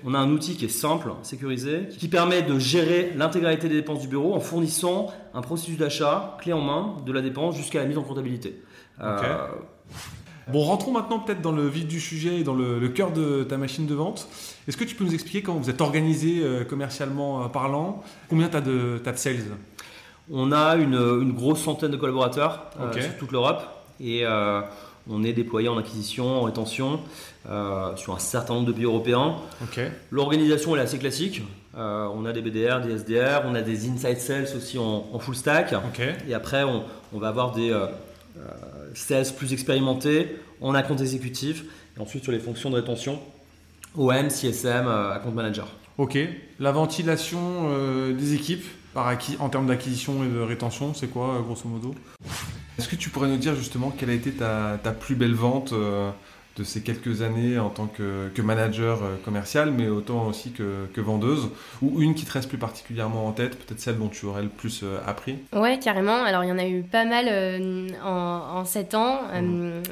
On 0.04 0.14
a 0.14 0.18
un 0.18 0.30
outil 0.30 0.54
qui 0.54 0.66
est 0.66 0.68
simple, 0.68 1.10
sécurisé, 1.22 1.88
qui 1.98 2.06
permet 2.06 2.42
de 2.42 2.56
gérer 2.60 3.12
l'intégralité 3.16 3.68
des 3.68 3.74
dépenses 3.74 4.00
du 4.00 4.06
bureau 4.06 4.34
en 4.34 4.38
fournissant 4.38 5.12
un 5.34 5.42
processus 5.42 5.76
d'achat 5.76 6.36
clé 6.40 6.52
en 6.52 6.60
main 6.60 6.98
de 7.04 7.12
la 7.12 7.20
dépense 7.20 7.56
jusqu'à 7.56 7.80
la 7.80 7.86
mise 7.86 7.98
en 7.98 8.04
comptabilité. 8.04 8.62
Euh, 9.00 9.48
bon, 10.46 10.60
rentrons 10.60 10.92
maintenant 10.92 11.18
peut-être 11.18 11.42
dans 11.42 11.50
le 11.50 11.66
vif 11.66 11.88
du 11.88 11.98
sujet 11.98 12.38
et 12.38 12.44
dans 12.44 12.54
le, 12.54 12.88
cœur 12.90 13.10
de 13.10 13.42
ta 13.42 13.56
machine 13.56 13.86
de 13.86 13.94
vente. 13.94 14.28
Est-ce 14.68 14.76
que 14.76 14.84
tu 14.84 14.94
peux 14.94 15.02
nous 15.02 15.14
expliquer 15.14 15.42
comment 15.42 15.58
vous 15.58 15.68
êtes 15.68 15.80
organisé 15.80 16.42
euh, 16.44 16.62
commercialement 16.62 17.42
euh, 17.42 17.48
parlant 17.48 18.04
Combien 18.30 18.48
tu 18.48 18.56
as, 18.56 18.60
de, 18.60 19.02
de 19.04 19.16
sales? 19.16 19.42
On 20.30 20.52
a 20.52 20.76
une, 20.76 21.32
grosse 21.32 21.60
centaine 21.60 21.90
de 21.90 21.96
collaborateurs 21.96 22.70
sur 22.92 23.16
toute 23.18 23.32
l'Europe. 23.32 23.64
Et 24.00 24.24
on 25.08 25.22
est 25.22 25.32
déployé 25.32 25.68
en 25.68 25.78
acquisition, 25.78 26.26
en 26.26 26.42
rétention 26.42 27.00
euh, 27.48 27.94
sur 27.96 28.14
un 28.14 28.18
certain 28.18 28.54
nombre 28.54 28.66
de 28.66 28.72
pays 28.72 28.84
européens. 28.84 29.36
L'organisation 30.10 30.76
est 30.76 30.80
assez 30.80 30.98
classique. 30.98 31.42
Euh, 31.76 32.08
on 32.14 32.24
a 32.24 32.32
des 32.32 32.40
BDR, 32.40 32.80
des 32.80 32.98
SDR, 32.98 33.42
on 33.44 33.54
a 33.54 33.62
des 33.62 33.88
inside 33.88 34.18
sales 34.18 34.48
aussi 34.56 34.78
en, 34.78 35.18
full 35.18 35.34
stack. 35.34 35.74
Et 36.26 36.34
après, 36.34 36.64
on, 36.64 37.18
va 37.18 37.28
avoir 37.28 37.52
des 37.52 37.70
euh, 37.70 37.86
sales 38.94 39.26
plus 39.36 39.52
expérimentés 39.52 40.36
en 40.60 40.74
account 40.74 40.96
exécutif. 40.96 41.64
Et 41.96 42.00
ensuite, 42.00 42.22
sur 42.22 42.32
les 42.32 42.40
fonctions 42.40 42.70
de 42.70 42.76
rétention, 42.76 43.20
OM, 43.96 44.28
CSM, 44.30 44.88
account 44.88 45.32
manager. 45.32 45.68
Ok. 45.98 46.18
La 46.58 46.72
ventilation 46.72 47.68
des 48.10 48.34
équipes 48.34 48.64
par 48.94 49.16
en 49.40 49.48
termes 49.48 49.66
d'acquisition 49.66 50.24
et 50.24 50.28
de 50.28 50.40
rétention, 50.40 50.94
c'est 50.94 51.08
quoi, 51.08 51.42
grosso 51.44 51.68
modo? 51.68 51.94
Est-ce 52.78 52.88
que 52.88 52.96
tu 52.96 53.10
pourrais 53.10 53.28
nous 53.28 53.36
dire 53.36 53.54
justement 53.54 53.90
quelle 53.90 54.10
a 54.10 54.14
été 54.14 54.32
ta, 54.32 54.78
plus 54.98 55.14
belle 55.14 55.34
vente 55.34 55.72
euh, 55.72 56.10
de 56.56 56.64
ces 56.64 56.82
quelques 56.82 57.22
années 57.22 57.58
en 57.58 57.70
tant 57.70 57.86
que, 57.86 58.30
manager 58.42 59.02
euh, 59.02 59.16
commercial, 59.24 59.70
mais 59.70 59.88
autant 59.88 60.26
aussi 60.26 60.50
que, 60.50 61.00
vendeuse, 61.00 61.50
ou 61.82 62.00
une 62.00 62.14
qui 62.14 62.24
te 62.24 62.32
reste 62.32 62.48
plus 62.48 62.58
particulièrement 62.58 63.26
en 63.26 63.32
tête, 63.32 63.56
peut-être 63.58 63.80
celle 63.80 63.98
dont 63.98 64.08
tu 64.08 64.26
aurais 64.26 64.42
le 64.42 64.48
plus 64.48 64.80
euh, 64.82 64.98
appris? 65.06 65.38
Ouais, 65.52 65.78
carrément. 65.78 66.24
Alors 66.24 66.42
il 66.42 66.48
y 66.48 66.52
en 66.52 66.58
a 66.58 66.66
eu 66.66 66.82
pas 66.82 67.04
mal 67.04 67.28
en, 68.04 68.64
7 68.64 68.94
ans. 68.94 69.20
Mmh. 69.32 69.82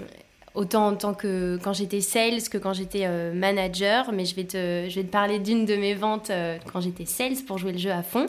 autant 0.55 0.89
en 0.89 0.95
tant 0.97 1.15
que 1.15 1.59
quand 1.63 1.73
j'étais 1.73 2.01
sales 2.01 2.43
que 2.51 2.59
quand 2.59 2.73
j'étais 2.73 3.09
manager, 3.33 4.11
mais 4.13 4.25
je 4.25 4.35
vais 4.35 4.45
te, 4.45 4.87
je 4.89 4.95
vais 4.95 5.05
te 5.05 5.13
parler 5.13 5.39
d'une 5.39 5.67
de 5.67 5.77
mes 5.77 5.95
ventes 5.95 6.33
quand 6.73 6.81
j'étais 6.81 7.07
sales 7.07 7.45
pour 7.47 7.59
jouer 7.59 7.73
le 7.73 7.79
jeu 7.79 7.93
à 7.93 8.03
fond. 8.03 8.27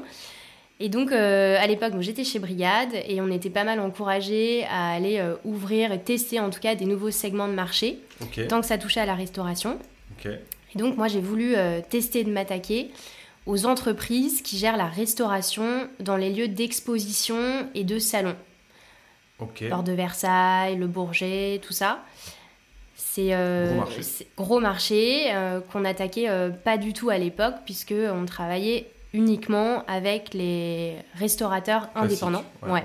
Et 0.79 0.89
donc, 0.89 1.11
euh, 1.11 1.57
à 1.59 1.67
l'époque, 1.67 1.93
j'étais 1.99 2.23
chez 2.23 2.39
Brigade 2.39 2.89
et 3.07 3.21
on 3.21 3.29
était 3.29 3.49
pas 3.49 3.63
mal 3.63 3.79
encouragés 3.79 4.65
à 4.65 4.91
aller 4.91 5.19
euh, 5.19 5.35
ouvrir 5.45 5.91
et 5.91 6.01
tester 6.01 6.39
en 6.39 6.49
tout 6.49 6.59
cas 6.59 6.75
des 6.75 6.85
nouveaux 6.85 7.11
segments 7.11 7.47
de 7.47 7.53
marché, 7.53 7.99
tant 8.49 8.59
que 8.59 8.65
ça 8.65 8.77
touchait 8.77 8.99
à 8.99 9.05
la 9.05 9.15
restauration. 9.15 9.77
Et 10.25 10.79
donc, 10.79 10.97
moi, 10.97 11.07
j'ai 11.07 11.21
voulu 11.21 11.55
euh, 11.55 11.81
tester 11.87 12.23
de 12.23 12.31
m'attaquer 12.31 12.91
aux 13.45 13.65
entreprises 13.65 14.41
qui 14.41 14.57
gèrent 14.57 14.77
la 14.77 14.87
restauration 14.87 15.87
dans 15.99 16.17
les 16.17 16.31
lieux 16.31 16.47
d'exposition 16.47 17.67
et 17.75 17.83
de 17.83 17.99
salon. 17.99 18.35
Okay. 19.39 19.69
de 19.69 19.91
Versailles, 19.91 20.77
le 20.77 20.87
Bourget, 20.87 21.59
tout 21.61 21.73
ça. 21.73 22.03
C'est 22.95 23.31
gros 23.31 23.75
marché, 23.75 24.27
gros 24.37 24.59
marché 24.59 25.33
qu'on 25.71 25.83
attaquait 25.83 26.29
pas 26.63 26.77
du 26.77 26.93
tout 26.93 27.09
à 27.09 27.17
l'époque 27.17 27.55
puisque 27.65 27.93
on 27.93 28.25
travaillait 28.25 28.92
uniquement 29.13 29.83
avec 29.87 30.33
les 30.33 30.95
restaurateurs 31.15 31.89
indépendants. 31.95 32.43
Ouais, 32.63 32.83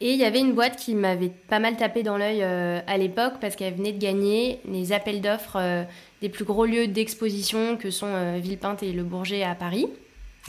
Et 0.00 0.12
il 0.12 0.18
y 0.18 0.24
avait 0.24 0.40
une 0.40 0.52
boîte 0.52 0.76
qui 0.76 0.94
m'avait 0.94 1.30
pas 1.30 1.58
mal 1.58 1.76
tapé 1.76 2.02
dans 2.02 2.18
l'œil 2.18 2.42
euh, 2.42 2.80
à 2.86 2.98
l'époque 2.98 3.34
parce 3.40 3.56
qu'elle 3.56 3.74
venait 3.74 3.92
de 3.92 3.98
gagner 3.98 4.60
les 4.68 4.92
appels 4.92 5.22
d'offres 5.22 5.56
euh, 5.56 5.84
des 6.20 6.28
plus 6.28 6.44
gros 6.44 6.66
lieux 6.66 6.86
d'exposition 6.86 7.78
que 7.78 7.90
sont 7.90 8.12
euh, 8.12 8.38
Villepinte 8.40 8.82
et 8.82 8.92
Le 8.92 9.02
Bourget 9.02 9.42
à 9.42 9.54
Paris. 9.54 9.86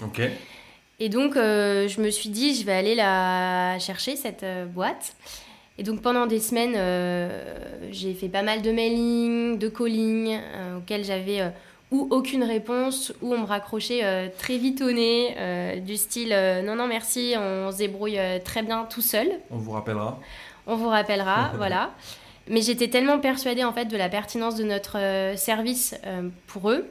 Ok. 0.03 0.21
Et 0.99 1.09
donc, 1.09 1.35
je 1.35 2.01
me 2.01 2.09
suis 2.09 2.29
dit, 2.29 2.55
je 2.55 2.65
vais 2.65 2.73
aller 2.73 2.95
la 2.95 3.77
chercher, 3.77 4.15
cette 4.15 4.43
boîte. 4.73 5.15
Et 5.77 5.83
donc, 5.83 6.01
pendant 6.01 6.25
des 6.25 6.39
semaines, 6.39 6.73
j'ai 7.91 8.15
fait 8.15 8.29
pas 8.29 8.41
mal 8.41 8.63
de 8.63 8.71
mailing, 8.71 9.59
de 9.59 9.69
calling, 9.69 10.39
auxquels 10.75 11.05
j'avais 11.05 11.51
ou 11.91 12.07
aucune 12.11 12.43
réponse, 12.43 13.13
ou 13.21 13.33
on 13.33 13.39
me 13.39 13.45
raccrochait 13.45 14.03
euh, 14.03 14.27
très 14.37 14.57
vite 14.57 14.81
au 14.81 14.91
nez, 14.91 15.35
euh, 15.37 15.79
du 15.79 15.95
style 15.95 16.33
euh, 16.33 16.61
non, 16.61 16.75
non, 16.75 16.87
merci, 16.87 17.35
on 17.37 17.71
se 17.71 17.77
débrouille 17.77 18.19
très 18.43 18.61
bien 18.61 18.85
tout 18.85 19.01
seul. 19.01 19.27
On 19.51 19.57
vous 19.57 19.71
rappellera 19.71 20.19
On 20.65 20.75
vous 20.75 20.89
rappellera, 20.89 21.51
voilà. 21.57 21.91
Mais 22.49 22.61
j'étais 22.61 22.89
tellement 22.89 23.19
persuadée 23.19 23.63
en 23.63 23.73
fait 23.73 23.85
de 23.85 23.97
la 23.97 24.09
pertinence 24.09 24.55
de 24.55 24.63
notre 24.63 24.97
service 25.35 25.95
pour 26.47 26.71
eux 26.71 26.87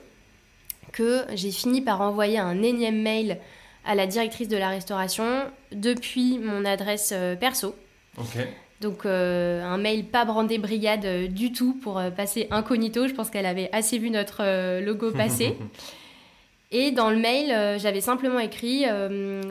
que 0.93 1.25
j'ai 1.33 1.51
fini 1.51 1.81
par 1.81 2.03
envoyer 2.03 2.39
un 2.39 2.63
énième 2.63 3.01
mail 3.01 3.39
à 3.87 3.95
la 3.95 4.07
directrice 4.07 4.49
de 4.49 4.57
la 4.59 4.69
restauration 4.69 5.45
depuis 5.73 6.39
mon 6.39 6.67
adresse 6.67 7.15
perso. 7.41 7.75
Ok. 8.19 8.47
Donc 8.81 9.07
un 9.07 9.77
mail 9.79 10.05
pas 10.05 10.25
brandé 10.25 10.59
brigade 10.59 11.33
du 11.33 11.53
tout 11.53 11.75
pour 11.75 12.03
passer 12.17 12.47
incognito. 12.51 13.09
Je 13.09 13.15
pense 13.15 13.31
qu'elle 13.31 13.47
avait 13.47 13.71
assez 13.73 13.99
vu 13.99 14.11
notre 14.11 14.81
logo 14.81 15.13
passer. 15.13 15.57
Et 16.73 16.91
dans 16.91 17.11
le 17.11 17.17
mail, 17.17 17.79
j'avais 17.79 18.01
simplement 18.01 18.41
écrit 18.41 18.85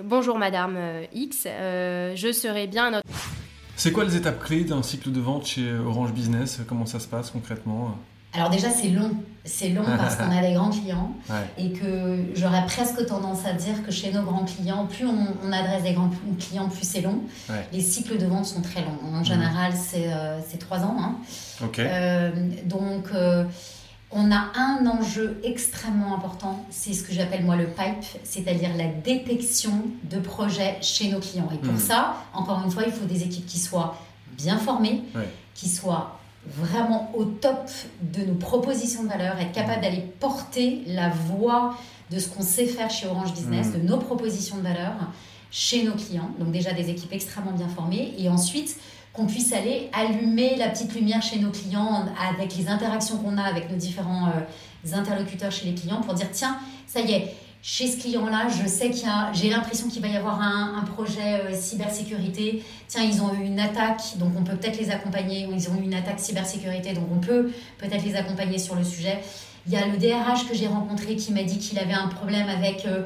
Bonjour 0.03 0.37
Madame 0.37 0.77
X, 1.13 1.43
je 1.45 2.31
serai 2.31 2.67
bien 2.67 2.91
notre. 2.91 3.07
C'est 3.75 3.91
quoi 3.91 4.03
les 4.03 4.15
étapes 4.15 4.43
clés 4.43 4.63
d'un 4.63 4.83
cycle 4.83 5.11
de 5.11 5.19
vente 5.19 5.45
chez 5.47 5.73
Orange 5.73 6.13
Business? 6.13 6.61
Comment 6.67 6.85
ça 6.85 6.99
se 6.99 7.07
passe 7.07 7.31
concrètement? 7.31 7.97
Alors 8.35 8.49
déjà 8.49 8.69
c'est 8.69 8.89
long, 8.89 9.11
c'est 9.43 9.69
long 9.69 9.85
parce 9.97 10.15
qu'on 10.15 10.31
a 10.35 10.41
des 10.41 10.53
grands 10.53 10.69
clients 10.69 11.11
et 11.57 11.71
que 11.71 12.17
j'aurais 12.35 12.65
presque 12.65 13.05
tendance 13.05 13.45
à 13.45 13.53
dire 13.53 13.83
que 13.85 13.91
chez 13.91 14.11
nos 14.11 14.23
grands 14.23 14.45
clients, 14.45 14.85
plus 14.87 15.05
on, 15.05 15.51
adresse 15.51 15.83
des 15.83 15.93
grands 15.93 16.09
clients, 16.39 16.67
plus 16.67 16.87
c'est 16.87 17.01
long. 17.01 17.21
Les 17.71 17.81
cycles 17.81 18.17
de 18.17 18.25
vente 18.25 18.45
sont 18.45 18.61
très 18.61 18.81
longs. 18.81 18.99
En 19.03 19.21
mmh. 19.21 19.25
général 19.25 19.73
c'est 19.73 20.07
euh, 20.07 20.39
trois 20.59 20.79
ans. 20.79 20.97
Hein. 20.99 21.15
Euh, 21.79 22.31
donc 22.65 23.07
euh, 23.13 23.45
on 24.11 24.31
a 24.31 24.51
un 24.55 24.85
enjeu 24.85 25.39
extrêmement 25.43 26.15
important, 26.15 26.65
c'est 26.69 26.93
ce 26.93 27.03
que 27.03 27.13
j'appelle 27.13 27.43
moi 27.43 27.55
le 27.55 27.65
pipe, 27.65 28.21
c'est-à-dire 28.23 28.69
la 28.77 28.87
détection 28.87 29.83
de 30.03 30.19
projets 30.19 30.77
chez 30.81 31.09
nos 31.09 31.19
clients. 31.19 31.49
Et 31.53 31.57
pour 31.57 31.73
hmm. 31.73 31.79
ça, 31.79 32.15
encore 32.33 32.61
une 32.63 32.71
fois, 32.71 32.83
il 32.85 32.91
faut 32.91 33.05
des 33.05 33.23
équipes 33.23 33.45
qui 33.45 33.59
soient 33.59 33.97
bien 34.37 34.57
formées, 34.57 35.03
qui 35.53 35.69
soient 35.69 36.19
vraiment 36.47 37.11
au 37.15 37.25
top 37.25 37.69
de 38.01 38.23
nos 38.23 38.35
propositions 38.35 39.03
de 39.03 39.09
valeur, 39.09 39.39
être 39.39 39.51
capable 39.51 39.81
d'aller 39.81 40.03
porter 40.19 40.83
la 40.87 41.09
voix 41.09 41.75
de 42.11 42.19
ce 42.19 42.29
qu'on 42.29 42.43
sait 42.43 42.67
faire 42.67 42.89
chez 42.89 43.07
Orange 43.07 43.33
Business, 43.33 43.67
hmm. 43.67 43.81
de 43.81 43.87
nos 43.87 43.97
propositions 43.97 44.57
de 44.57 44.61
valeur 44.61 44.93
chez 45.51 45.83
nos 45.83 45.93
clients. 45.93 46.29
Donc 46.39 46.51
déjà 46.51 46.73
des 46.73 46.89
équipes 46.89 47.13
extrêmement 47.13 47.51
bien 47.51 47.67
formées. 47.67 48.13
Et 48.17 48.29
ensuite, 48.29 48.77
qu'on 49.13 49.25
puisse 49.25 49.53
aller 49.53 49.89
allumer 49.93 50.55
la 50.57 50.69
petite 50.69 50.93
lumière 50.93 51.21
chez 51.21 51.39
nos 51.39 51.51
clients 51.51 52.05
avec 52.29 52.55
les 52.57 52.67
interactions 52.67 53.17
qu'on 53.17 53.37
a 53.37 53.43
avec 53.43 53.71
nos 53.71 53.77
différents 53.77 54.27
euh, 54.27 54.93
interlocuteurs 54.93 55.51
chez 55.51 55.65
les 55.65 55.73
clients 55.73 56.01
pour 56.01 56.13
dire 56.13 56.27
tiens, 56.31 56.57
ça 56.85 56.99
y 56.99 57.11
est, 57.13 57.33
chez 57.67 57.87
ce 57.87 57.97
client-là, 57.97 58.47
je 58.47 58.67
sais 58.67 58.91
qu'il 58.91 59.07
y 59.07 59.09
a, 59.09 59.33
j'ai 59.33 59.49
l'impression 59.49 59.87
qu'il 59.87 59.99
va 59.99 60.07
y 60.07 60.15
avoir 60.15 60.39
un, 60.39 60.83
projet 60.83 61.41
euh, 61.41 61.51
cybersécurité. 61.51 62.63
Tiens, 62.87 63.01
ils 63.01 63.19
ont 63.23 63.33
eu 63.33 63.43
une 63.43 63.59
attaque, 63.59 64.19
donc 64.19 64.33
on 64.37 64.43
peut 64.43 64.55
peut-être 64.55 64.77
les 64.77 64.91
accompagner. 64.91 65.47
Ou 65.47 65.53
ils 65.53 65.67
ont 65.69 65.75
eu 65.75 65.81
une 65.81 65.95
attaque 65.95 66.19
cybersécurité, 66.19 66.93
donc 66.93 67.05
on 67.11 67.17
peut 67.17 67.49
peut-être 67.79 68.05
les 68.05 68.15
accompagner 68.15 68.59
sur 68.59 68.75
le 68.75 68.83
sujet. 68.83 69.19
Il 69.65 69.73
y 69.73 69.77
a 69.77 69.87
le 69.87 69.97
DRH 69.97 70.47
que 70.47 70.53
j'ai 70.53 70.67
rencontré 70.67 71.15
qui 71.15 71.33
m'a 71.33 71.41
dit 71.41 71.57
qu'il 71.57 71.79
avait 71.79 71.95
un 71.95 72.07
problème 72.07 72.47
avec 72.49 72.85
euh, 72.85 73.01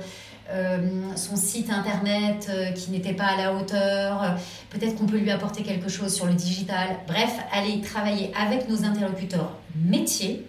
euh, 0.50 1.16
son 1.16 1.38
site 1.38 1.72
internet 1.72 2.52
qui 2.76 2.92
n'était 2.92 3.14
pas 3.14 3.28
à 3.28 3.38
la 3.38 3.54
hauteur, 3.54 4.36
peut-être 4.72 4.98
qu'on 4.98 5.06
peut 5.06 5.20
lui 5.20 5.32
apporter 5.32 5.64
quelque 5.64 5.88
chose 5.88 6.14
sur 6.14 6.26
le 6.26 6.34
digital. 6.34 6.98
Bref, 7.08 7.32
aller 7.54 7.80
travailler 7.80 8.34
avec 8.36 8.68
nos 8.68 8.84
interlocuteurs 8.84 9.56
métiers 9.86 10.46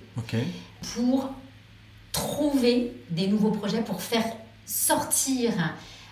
pour 0.94 1.30
trouver 2.12 2.92
des 3.10 3.26
nouveaux 3.28 3.50
projets, 3.50 3.82
pour 3.82 4.02
faire 4.02 4.24
sortir 4.66 5.52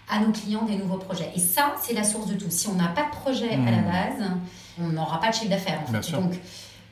à 0.08 0.20
nos 0.20 0.32
clients 0.32 0.64
des 0.64 0.76
nouveaux 0.76 0.98
projets. 0.98 1.30
Et 1.36 1.40
ça, 1.40 1.74
c'est 1.82 1.94
la 1.94 2.04
source 2.04 2.26
de 2.28 2.34
tout. 2.34 2.50
Si 2.50 2.68
on 2.68 2.74
n'a 2.74 2.88
pas 2.88 3.04
de 3.04 3.10
projet 3.10 3.50
à 3.50 3.70
la 3.70 3.78
hmm. 3.78 3.84
base, 3.84 4.30
on 4.80 4.88
n'aura 4.88 5.20
pas 5.20 5.30
de 5.30 5.34
chiffre 5.34 5.50
d'affaires. 5.50 5.80
Donc, 6.12 6.40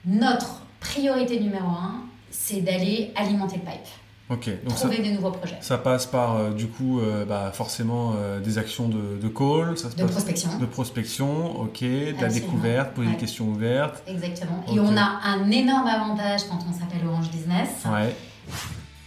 notre 0.05 0.61
priorité 0.81 1.41
numéro 1.41 1.69
un, 1.69 2.05
c'est 2.31 2.61
d'aller 2.61 3.13
alimenter 3.17 3.57
le 3.57 3.63
pipe. 3.63 3.89
Ok. 4.29 4.51
Donc 4.65 4.75
trouver 4.75 4.99
des 4.99 5.13
nouveaux 5.13 5.31
projets. 5.31 5.57
Ça 5.61 5.79
passe 5.79 6.07
par 6.07 6.37
euh, 6.37 6.51
du 6.51 6.67
coup 6.67 6.99
euh, 6.99 7.25
bah, 7.25 7.53
forcément 7.53 8.15
euh, 8.17 8.41
des 8.41 8.59
actions 8.59 8.89
de, 8.89 9.19
de 9.23 9.29
call, 9.29 9.79
ça 9.79 9.89
de 9.89 10.05
prospection. 10.05 10.59
De 10.59 10.67
prospection, 10.67 11.61
ok, 11.61 11.81
de 11.83 12.21
la 12.21 12.29
découverte, 12.29 12.95
poser 12.95 13.11
des 13.11 13.17
questions 13.17 13.47
ouvertes. 13.47 14.03
Exactement. 14.09 14.65
Et 14.69 14.81
on 14.81 14.97
a 14.97 15.21
un 15.25 15.49
énorme 15.51 15.87
avantage 15.87 16.41
quand 16.49 16.59
on 16.69 16.73
s'appelle 16.73 17.07
Orange 17.07 17.31
Business. 17.31 17.69
Ouais. 17.87 18.17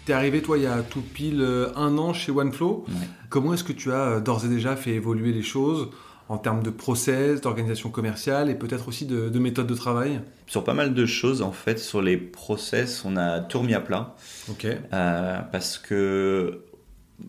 T'es 0.09 0.15
arrivé 0.15 0.41
toi 0.41 0.57
il 0.57 0.63
y 0.63 0.65
a 0.65 0.81
tout 0.81 1.03
pile 1.03 1.45
un 1.75 1.99
an 1.99 2.13
chez 2.13 2.31
OneFlow. 2.31 2.83
Comment 3.29 3.53
est-ce 3.53 3.63
que 3.63 3.73
tu 3.73 3.91
as 3.91 4.19
d'ores 4.19 4.43
et 4.43 4.47
déjà 4.47 4.75
fait 4.75 4.89
évoluer 4.89 5.31
les 5.31 5.43
choses 5.43 5.89
en 6.29 6.39
termes 6.39 6.63
de 6.63 6.71
process, 6.71 7.41
d'organisation 7.41 7.91
commerciale 7.91 8.49
et 8.49 8.55
peut-être 8.55 8.87
aussi 8.87 9.05
de, 9.05 9.29
de 9.29 9.37
méthode 9.37 9.67
de 9.67 9.75
travail? 9.75 10.19
Sur 10.47 10.63
pas 10.63 10.73
mal 10.73 10.95
de 10.95 11.05
choses, 11.05 11.43
en 11.43 11.51
fait, 11.51 11.77
sur 11.77 12.01
les 12.01 12.17
process, 12.17 13.05
on 13.05 13.17
a 13.17 13.39
tout 13.39 13.59
remis 13.59 13.75
à 13.75 13.81
plat. 13.81 14.15
Ok. 14.49 14.65
Euh, 14.65 15.39
parce 15.51 15.77
que 15.77 16.63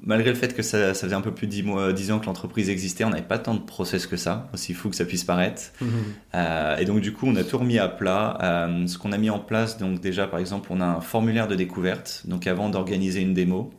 malgré 0.03 0.31
le 0.31 0.37
fait 0.37 0.55
que 0.55 0.63
ça, 0.63 0.95
ça 0.95 1.07
faisait 1.07 1.15
un 1.15 1.21
peu 1.21 1.33
plus 1.33 1.47
de 1.47 1.53
10, 1.53 1.63
mois, 1.63 1.93
10 1.93 2.13
ans 2.13 2.19
que 2.19 2.27
l'entreprise 2.27 2.71
existait, 2.71 3.05
on 3.05 3.11
n'avait 3.11 3.23
pas 3.23 3.39
tant 3.39 3.55
de 3.55 3.61
process 3.61 4.07
que 4.07 4.17
ça, 4.17 4.49
aussi 4.55 4.75
fou 4.75 4.91
que 4.91 4.97
ça 4.97 5.05
puisse 5.05 5.25
paraître. 5.25 5.73
Mhm. 5.81 5.91
Euh, 6.35 6.77
et 6.77 6.85
donc 6.85 7.01
du 7.01 7.13
coup, 7.13 7.27
on 7.27 7.37
a 7.37 7.45
tout 7.45 7.59
remis 7.59 7.79
à 7.79 7.89
plat. 7.89 8.39
Euh, 8.43 8.87
ce 8.87 8.99
qu'on 8.99 9.13
a 9.13 9.19
mis 9.19 9.31
en 9.31 9.39
place, 9.39 9.79
donc 9.79 10.01
déjà 10.01 10.27
par 10.27 10.41
exemple, 10.41 10.69
on 10.71 10.81
a 10.81 10.87
un 10.87 11.01
formulaire 11.01 11.49
de 11.49 11.55
découverte. 11.55 12.23
Donc 12.27 12.47
avant 12.47 12.69
d'organiser 12.69 13.21
une 13.21 13.35
démo, 13.35 13.73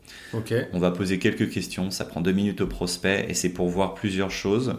on 0.74 0.80
va 0.80 0.92
poser 0.92 1.20
quelques 1.20 1.50
questions. 1.50 1.92
Ça 1.92 2.06
prend 2.06 2.22
deux 2.22 2.34
minutes 2.34 2.62
au 2.62 2.68
prospect 2.68 3.26
et 3.30 3.34
c'est 3.34 3.50
pour 3.50 3.70
voir 3.70 3.94
plusieurs 3.94 4.32
choses. 4.32 4.76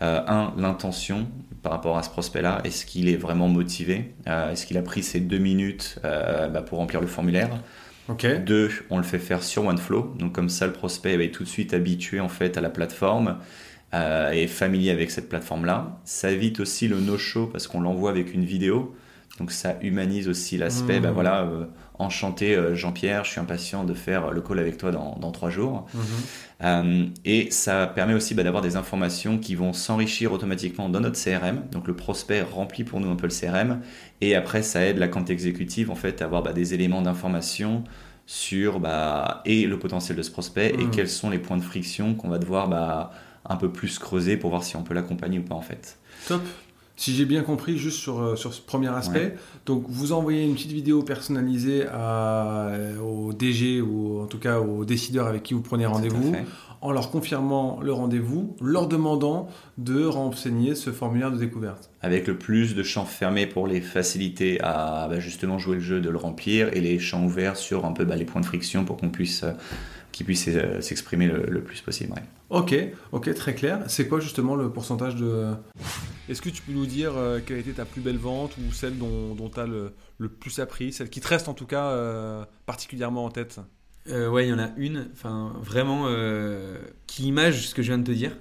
Euh, 0.00 0.20
un, 0.28 0.54
l'intention 0.56 1.26
par 1.62 1.72
rapport 1.72 1.98
à 1.98 2.04
ce 2.04 2.10
prospect-là. 2.10 2.60
Est-ce 2.62 2.86
qu'il 2.86 3.08
est 3.08 3.16
vraiment 3.16 3.48
motivé? 3.48 4.14
Euh, 4.28 4.52
Est-ce 4.52 4.64
qu'il 4.64 4.78
a 4.78 4.82
pris 4.82 5.02
ces 5.02 5.18
deux 5.18 5.38
minutes 5.38 5.98
euh, 6.04 6.46
bah, 6.46 6.62
pour 6.62 6.78
remplir 6.78 7.00
le 7.00 7.08
formulaire? 7.08 7.50
Deux, 8.46 8.70
on 8.90 8.96
le 8.96 9.02
fait 9.02 9.18
faire 9.18 9.42
sur 9.42 9.64
OneFlow. 9.66 10.14
Donc 10.18 10.32
comme 10.34 10.48
ça, 10.48 10.66
le 10.66 10.72
prospect 10.72 11.22
est 11.22 11.30
tout 11.30 11.44
de 11.44 11.48
suite 11.48 11.74
habitué 11.74 12.20
en 12.20 12.28
fait 12.28 12.56
à 12.56 12.60
la 12.60 12.70
plateforme 12.70 13.38
et 13.92 14.42
est 14.42 14.46
familier 14.46 14.90
avec 14.90 15.10
cette 15.10 15.28
plateforme-là. 15.28 16.00
Ça 16.04 16.30
évite 16.30 16.60
aussi 16.60 16.88
le 16.88 17.00
no-show 17.00 17.46
parce 17.46 17.66
qu'on 17.66 17.80
l'envoie 17.80 18.10
avec 18.10 18.34
une 18.34 18.44
vidéo. 18.44 18.94
Donc 19.38 19.52
ça 19.52 19.76
humanise 19.82 20.28
aussi 20.28 20.58
l'aspect. 20.58 21.00
Bah, 21.00 21.10
mmh. 21.10 21.14
voilà, 21.14 21.48
enchanté 21.98 22.58
Jean-Pierre, 22.74 23.24
je 23.24 23.30
suis 23.30 23.40
impatient 23.40 23.84
de 23.84 23.94
faire 23.94 24.32
le 24.32 24.40
call 24.40 24.58
avec 24.58 24.78
toi 24.78 24.90
dans, 24.90 25.16
dans 25.20 25.30
trois 25.30 25.50
jours. 25.50 25.86
Mmh. 25.94 25.98
Euh, 26.64 27.06
et 27.24 27.50
ça 27.50 27.86
permet 27.86 28.14
aussi 28.14 28.34
bah, 28.34 28.42
d'avoir 28.42 28.62
des 28.62 28.76
informations 28.76 29.38
qui 29.38 29.54
vont 29.54 29.72
s'enrichir 29.72 30.32
automatiquement 30.32 30.88
dans 30.88 31.00
notre 31.00 31.22
CRM. 31.22 31.62
Donc 31.70 31.86
le 31.86 31.94
prospect 31.94 32.42
remplit 32.42 32.84
pour 32.84 33.00
nous 33.00 33.10
un 33.10 33.16
peu 33.16 33.28
le 33.28 33.32
CRM. 33.32 33.80
Et 34.20 34.34
après, 34.34 34.62
ça 34.62 34.84
aide 34.84 34.98
la 34.98 35.08
compte 35.08 35.30
exécutive 35.30 35.90
en 35.90 35.94
fait 35.94 36.20
à 36.20 36.24
avoir 36.24 36.42
bah, 36.42 36.52
des 36.52 36.74
éléments 36.74 37.02
d'information 37.02 37.84
sur 38.26 38.80
bah, 38.80 39.42
et 39.44 39.66
le 39.66 39.78
potentiel 39.78 40.16
de 40.16 40.22
ce 40.22 40.30
prospect 40.30 40.74
et 40.78 40.84
mmh. 40.84 40.90
quels 40.90 41.08
sont 41.08 41.30
les 41.30 41.38
points 41.38 41.56
de 41.56 41.62
friction 41.62 42.14
qu'on 42.14 42.28
va 42.28 42.38
devoir 42.38 42.68
bah, 42.68 43.12
un 43.44 43.56
peu 43.56 43.70
plus 43.70 43.98
creuser 43.98 44.36
pour 44.36 44.50
voir 44.50 44.64
si 44.64 44.76
on 44.76 44.82
peut 44.82 44.94
l'accompagner 44.94 45.38
ou 45.38 45.42
pas 45.42 45.54
en 45.54 45.62
fait. 45.62 45.98
Top. 46.26 46.42
Si 46.98 47.14
j'ai 47.14 47.26
bien 47.26 47.42
compris, 47.42 47.78
juste 47.78 47.98
sur, 47.98 48.20
euh, 48.20 48.34
sur 48.34 48.52
ce 48.52 48.60
premier 48.60 48.88
aspect, 48.88 49.36
donc 49.66 49.84
vous 49.88 50.10
envoyez 50.10 50.44
une 50.44 50.54
petite 50.54 50.72
vidéo 50.72 51.04
personnalisée 51.04 51.86
à, 51.86 52.70
euh, 52.70 52.98
au 52.98 53.32
DG 53.32 53.80
ou 53.80 54.20
en 54.20 54.26
tout 54.26 54.40
cas 54.40 54.58
aux 54.58 54.84
décideurs 54.84 55.28
avec 55.28 55.44
qui 55.44 55.54
vous 55.54 55.60
prenez 55.60 55.86
rendez-vous, 55.86 56.34
en 56.80 56.90
leur 56.90 57.12
confirmant 57.12 57.78
le 57.80 57.92
rendez-vous, 57.92 58.56
leur 58.60 58.88
demandant 58.88 59.48
de 59.78 60.04
renseigner 60.04 60.74
ce 60.74 60.90
formulaire 60.90 61.30
de 61.30 61.38
découverte. 61.38 61.88
Avec 62.02 62.26
le 62.26 62.36
plus 62.36 62.74
de 62.74 62.82
champs 62.82 63.04
fermés 63.04 63.46
pour 63.46 63.68
les 63.68 63.80
faciliter 63.80 64.60
à 64.60 65.06
bah, 65.08 65.20
justement 65.20 65.56
jouer 65.56 65.76
le 65.76 65.80
jeu, 65.80 66.00
de 66.00 66.10
le 66.10 66.18
remplir, 66.18 66.76
et 66.76 66.80
les 66.80 66.98
champs 66.98 67.22
ouverts 67.24 67.56
sur 67.56 67.84
un 67.84 67.92
peu 67.92 68.04
bah, 68.04 68.16
les 68.16 68.24
points 68.24 68.40
de 68.40 68.46
friction 68.46 68.84
pour 68.84 68.96
qu'on 68.96 69.10
puisse 69.10 69.44
euh, 69.44 69.52
qui 70.10 70.24
puisse 70.24 70.48
euh, 70.48 70.80
s'exprimer 70.80 71.26
le, 71.26 71.60
plus 71.60 71.80
possible. 71.80 72.12
Ok, 72.50 72.74
ok, 73.12 73.32
très 73.34 73.54
clair. 73.54 73.84
C'est 73.86 74.08
quoi 74.08 74.18
justement 74.18 74.56
le 74.56 74.68
pourcentage 74.68 75.14
de... 75.14 75.52
Est-ce 76.28 76.42
que 76.42 76.50
tu 76.50 76.62
peux 76.62 76.72
nous 76.72 76.86
dire 76.86 77.16
euh, 77.16 77.40
quelle 77.44 77.56
a 77.56 77.60
été 77.60 77.72
ta 77.72 77.84
plus 77.84 78.00
belle 78.00 78.18
vente 78.18 78.56
ou 78.58 78.72
celle 78.72 78.98
dont 78.98 79.50
tu 79.52 79.60
as 79.60 79.66
le, 79.66 79.92
plus 80.28 80.58
appris, 80.58 80.92
celle 80.92 81.08
qui 81.10 81.20
te 81.20 81.28
reste 81.28 81.48
en 81.48 81.54
tout 81.54 81.66
cas 81.66 81.90
euh, 81.90 82.44
particulièrement 82.66 83.24
en 83.24 83.30
tête? 83.30 83.60
Ouais, 84.06 84.46
il 84.46 84.48
y 84.48 84.52
en 84.54 84.58
a 84.58 84.70
une, 84.78 85.08
enfin 85.12 85.52
vraiment, 85.60 86.08
qui 87.06 87.26
image 87.26 87.68
ce 87.68 87.74
que 87.74 87.82
je 87.82 87.88
viens 87.88 87.98
de 87.98 88.06
te 88.06 88.12
dire. 88.12 88.32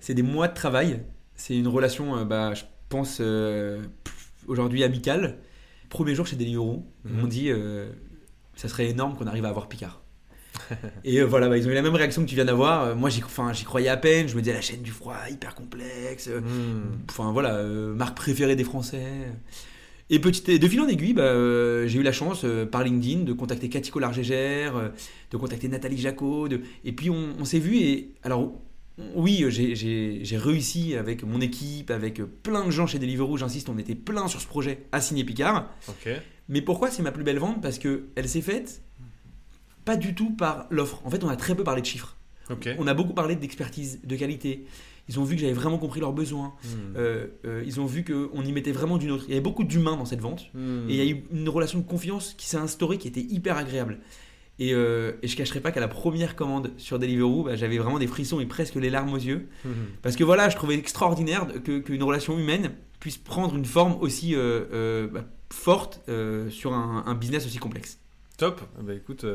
C'est 0.00 0.14
des 0.14 0.22
mois 0.22 0.46
de 0.46 0.54
travail, 0.54 1.00
c'est 1.34 1.56
une 1.56 1.66
relation, 1.66 2.24
bah, 2.24 2.54
je 2.54 2.62
pense, 2.88 3.20
aujourd'hui 4.46 4.84
amicale. 4.84 5.38
Premier 5.88 6.14
jour 6.14 6.28
chez 6.28 6.36
Deliveroo, 6.36 6.86
ils 7.04 7.12
m'ont 7.12 7.22
mhm. 7.24 7.28
dit, 7.28 7.50
ça 8.54 8.68
serait 8.68 8.88
énorme 8.88 9.16
qu'on 9.16 9.26
arrive 9.26 9.44
à 9.46 9.48
avoir 9.48 9.68
Picard. 9.68 10.03
et 11.04 11.20
euh, 11.20 11.24
voilà, 11.24 11.48
bah, 11.48 11.56
ils 11.56 11.66
ont 11.66 11.70
eu 11.70 11.74
la 11.74 11.82
même 11.82 11.94
réaction 11.94 12.22
que 12.22 12.28
tu 12.28 12.34
viens 12.34 12.44
d'avoir. 12.44 12.84
Euh, 12.84 12.94
moi, 12.94 13.10
j'y 13.10 13.22
enfin, 13.22 13.52
croyais 13.64 13.88
à 13.88 13.96
peine. 13.96 14.28
Je 14.28 14.36
me 14.36 14.40
disais, 14.40 14.54
la 14.54 14.60
chaîne 14.60 14.82
du 14.82 14.90
froid, 14.90 15.16
hyper 15.30 15.54
complexe. 15.54 16.28
Hmm. 16.28 16.82
Enfin, 17.10 17.32
voilà, 17.32 17.56
euh, 17.56 17.94
marque 17.94 18.16
préférée 18.16 18.56
des 18.56 18.64
Français. 18.64 19.32
Et 20.10 20.18
petit, 20.18 20.58
de 20.58 20.68
fil 20.68 20.80
en 20.80 20.88
aiguille, 20.88 21.14
bah, 21.14 21.32
j'ai 21.86 21.98
eu 21.98 22.02
la 22.02 22.12
chance 22.12 22.44
par 22.70 22.84
LinkedIn 22.84 23.22
de 23.22 23.32
contacter 23.32 23.70
Cathy 23.70 23.90
Collard-Gégère, 23.90 24.92
de 25.30 25.36
contacter 25.36 25.68
Nathalie 25.68 25.98
Jacot. 25.98 26.48
Et 26.84 26.92
puis, 26.92 27.08
on, 27.08 27.44
s'est 27.44 27.58
vu. 27.58 27.78
Et 27.78 28.14
alors, 28.22 28.52
oui, 29.14 29.46
j'ai 29.48 30.36
réussi 30.36 30.94
avec 30.94 31.24
mon 31.24 31.40
équipe, 31.40 31.90
avec 31.90 32.20
plein 32.42 32.66
de 32.66 32.70
gens 32.70 32.86
chez 32.86 32.98
Deliveroo, 32.98 33.38
j'insiste, 33.38 33.70
on 33.70 33.78
était 33.78 33.94
plein 33.94 34.28
sur 34.28 34.42
ce 34.42 34.46
projet 34.46 34.84
à 34.92 35.00
signer 35.00 35.24
Picard. 35.24 35.70
Mais 36.50 36.60
pourquoi 36.60 36.90
c'est 36.90 37.02
ma 37.02 37.10
plus 37.10 37.24
belle 37.24 37.38
vente? 37.38 37.62
Parce 37.62 37.78
qu'elle 37.78 38.28
s'est 38.28 38.42
faite 38.42 38.82
pas 39.84 39.96
du 39.96 40.14
tout 40.14 40.30
par 40.30 40.66
l'offre. 40.70 41.00
En 41.04 41.10
fait, 41.10 41.24
on 41.24 41.28
a 41.28 41.36
très 41.36 41.54
peu 41.54 41.64
parlé 41.64 41.80
de 41.80 41.86
chiffres. 41.86 42.16
On 42.78 42.86
a 42.86 42.94
beaucoup 42.94 43.14
parlé 43.14 43.36
d'expertise, 43.36 44.00
de 44.04 44.16
qualité. 44.16 44.66
Ils 45.08 45.20
ont 45.20 45.24
vu 45.24 45.34
que 45.34 45.40
j'avais 45.40 45.52
vraiment 45.52 45.78
compris 45.78 46.00
leurs 46.00 46.12
besoins. 46.12 46.54
Hmm. 46.64 46.96
Euh, 46.96 47.26
euh, 47.44 47.62
ils 47.66 47.80
ont 47.80 47.86
vu 47.86 48.04
qu'on 48.04 48.42
y 48.42 48.52
mettait 48.52 48.72
vraiment 48.72 48.96
du 48.96 49.06
nôtre. 49.06 49.24
Il 49.28 49.30
y 49.30 49.32
avait 49.34 49.42
beaucoup 49.42 49.64
d'humains 49.64 49.96
dans 49.96 50.06
cette 50.06 50.20
vente. 50.20 50.46
Hmm. 50.54 50.88
Et 50.88 50.94
il 50.94 50.96
y 50.96 51.00
a 51.00 51.04
eu 51.04 51.24
une 51.32 51.48
relation 51.48 51.78
de 51.78 51.84
confiance 51.84 52.34
qui 52.34 52.46
s'est 52.46 52.56
instaurée 52.56 52.98
qui 52.98 53.08
était 53.08 53.20
hyper 53.20 53.56
agréable. 53.56 53.98
Et, 54.58 54.72
euh, 54.72 55.12
et 55.22 55.28
je 55.28 55.36
cacherai 55.36 55.60
pas 55.60 55.72
qu'à 55.72 55.80
la 55.80 55.88
première 55.88 56.36
commande 56.36 56.70
sur 56.76 56.98
Deliveroo, 56.98 57.42
bah, 57.42 57.56
j'avais 57.56 57.76
vraiment 57.76 57.98
des 57.98 58.06
frissons 58.06 58.40
et 58.40 58.46
presque 58.46 58.76
les 58.76 58.88
larmes 58.88 59.12
aux 59.12 59.18
yeux. 59.18 59.48
Hmm. 59.64 59.72
Parce 60.00 60.16
que 60.16 60.24
voilà, 60.24 60.48
je 60.48 60.56
trouvais 60.56 60.76
extraordinaire 60.76 61.46
qu'une 61.62 62.02
relation 62.02 62.38
humaine 62.38 62.72
puisse 63.00 63.18
prendre 63.18 63.56
une 63.56 63.64
forme 63.64 63.96
aussi 64.00 64.34
euh, 64.34 65.08
bah, 65.08 65.24
forte 65.50 66.00
sur 66.50 66.72
un, 66.72 67.04
un, 67.06 67.14
business 67.14 67.44
aussi 67.44 67.58
complexe. 67.58 67.98
Top. 68.38 68.62
Bah, 68.80 68.94
écoute, 68.94 69.26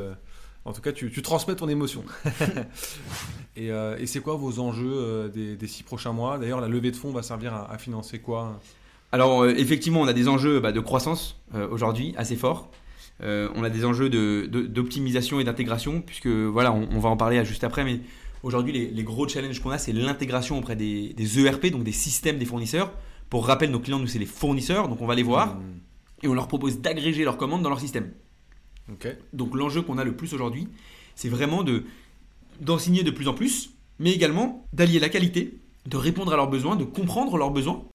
en 0.66 0.74
tout 0.74 0.82
cas, 0.82 0.92
tu, 0.92 1.10
transmets 1.22 1.56
ton 1.56 1.70
émotion. 1.70 2.04
Euh, 3.58 3.98
et, 3.98 4.06
c'est 4.06 4.22
quoi 4.22 4.36
vos 4.36 4.60
enjeux 4.60 4.88
euh, 4.90 5.28
des, 5.28 5.68
six 5.68 5.84
prochains 5.84 6.14
mois? 6.14 6.38
D'ailleurs, 6.38 6.62
la 6.62 6.70
levée 6.70 6.92
de 6.92 6.96
fonds 6.96 7.12
va 7.12 7.24
servir 7.24 7.54
à, 7.54 7.78
financer 7.78 8.20
quoi? 8.20 8.58
Alors, 9.12 9.44
euh, 9.44 9.54
effectivement, 9.58 10.00
on 10.00 10.08
a 10.08 10.14
des 10.14 10.30
enjeux 10.30 10.62
bah, 10.62 10.72
de 10.72 10.80
croissance 10.80 11.42
aujourd'hui 11.70 12.14
assez 12.16 12.38
forts. 12.38 12.72
on 13.22 13.62
a 13.62 13.70
des 13.70 13.84
enjeux 13.84 14.10
d'optimisation 14.48 15.42
et 15.42 15.44
d'intégration, 15.44 16.00
puisque 16.00 16.28
voilà, 16.28 16.72
on, 16.72 17.00
va 17.00 17.10
en 17.10 17.18
parler 17.18 17.44
juste 17.44 17.66
après, 17.66 17.84
mais 17.84 18.00
aujourd'hui, 18.44 18.72
les, 18.72 19.04
gros 19.04 19.28
challenges 19.28 19.60
qu'on 19.60 19.72
a, 19.72 19.78
c'est 19.78 19.92
l'intégration 19.92 20.58
auprès 20.58 20.78
des, 20.78 21.14
ERP, 21.46 21.66
e 21.66 21.70
donc 21.72 21.84
des 21.84 21.92
systèmes 21.92 22.38
des 22.38 22.46
fournisseurs. 22.46 22.94
Pour 23.30 23.46
rappel, 23.46 23.72
nos 23.72 23.82
clients, 23.82 24.00
nous, 24.00 24.08
c'est 24.08 24.20
les 24.20 24.26
fournisseurs, 24.26 24.88
donc 24.88 25.02
on 25.02 25.06
va 25.06 25.16
les 25.16 25.24
voir 25.24 25.56
mmh. 25.56 25.62
et 26.24 26.28
on 26.30 26.34
leur 26.34 26.48
propose 26.48 26.80
d'agréger 26.80 27.26
leurs 27.26 27.36
commandes 27.36 27.62
dans 27.62 27.70
leur 27.70 27.82
système. 27.82 28.10
Donc 29.34 29.56
l'enjeu 29.56 29.82
qu'on 29.82 29.98
a 29.98 30.04
le 30.04 30.16
plus 30.16 30.34
aujourd'hui, 30.34 30.68
c'est 31.16 31.30
vraiment 31.30 31.64
de 31.64 31.84
d'enseigner 32.60 33.04
de 33.04 33.12
plus 33.12 33.28
en 33.28 33.34
plus, 33.34 33.72
mais 34.00 34.12
également 34.12 34.66
d'allier 34.74 35.00
la 35.00 35.10
qualité, 35.10 35.60
de 35.86 35.98
répondre 35.98 36.34
à 36.34 36.36
leurs 36.36 36.50
besoins, 36.50 36.76
de 36.76 36.84
comprendre 36.84 37.38
leurs 37.38 37.52
besoins. 37.52 37.86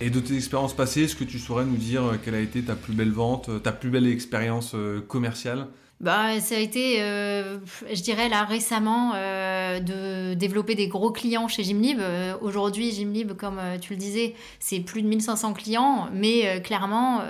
Et 0.00 0.10
de 0.10 0.18
tes 0.18 0.34
expériences 0.34 0.74
passées, 0.74 1.02
est-ce 1.02 1.14
que 1.14 1.24
tu 1.24 1.38
saurais 1.38 1.64
nous 1.64 1.76
dire 1.76 2.04
euh, 2.04 2.16
quelle 2.22 2.34
a 2.34 2.40
été 2.40 2.62
ta 2.62 2.74
plus 2.74 2.92
belle 2.92 3.12
vente, 3.12 3.48
euh, 3.48 3.58
ta 3.60 3.70
plus 3.70 3.90
belle 3.90 4.06
expérience 4.06 4.72
euh, 4.74 5.00
commerciale? 5.00 5.68
Bah, 6.02 6.40
ça 6.40 6.56
a 6.56 6.58
été, 6.58 6.98
je 6.98 8.02
dirais 8.02 8.28
là 8.28 8.44
récemment, 8.44 9.12
de 9.12 10.34
développer 10.34 10.74
des 10.74 10.88
gros 10.88 11.12
clients 11.12 11.48
chez 11.48 11.62
Gymlib. 11.62 12.00
Aujourd'hui, 12.40 12.90
Gymlib, 12.90 13.32
comme 13.32 13.60
tu 13.80 13.92
le 13.92 13.98
disais, 13.98 14.34
c'est 14.58 14.80
plus 14.80 15.02
de 15.02 15.08
1500 15.08 15.52
clients, 15.54 16.08
mais 16.12 16.60
clairement, 16.62 17.22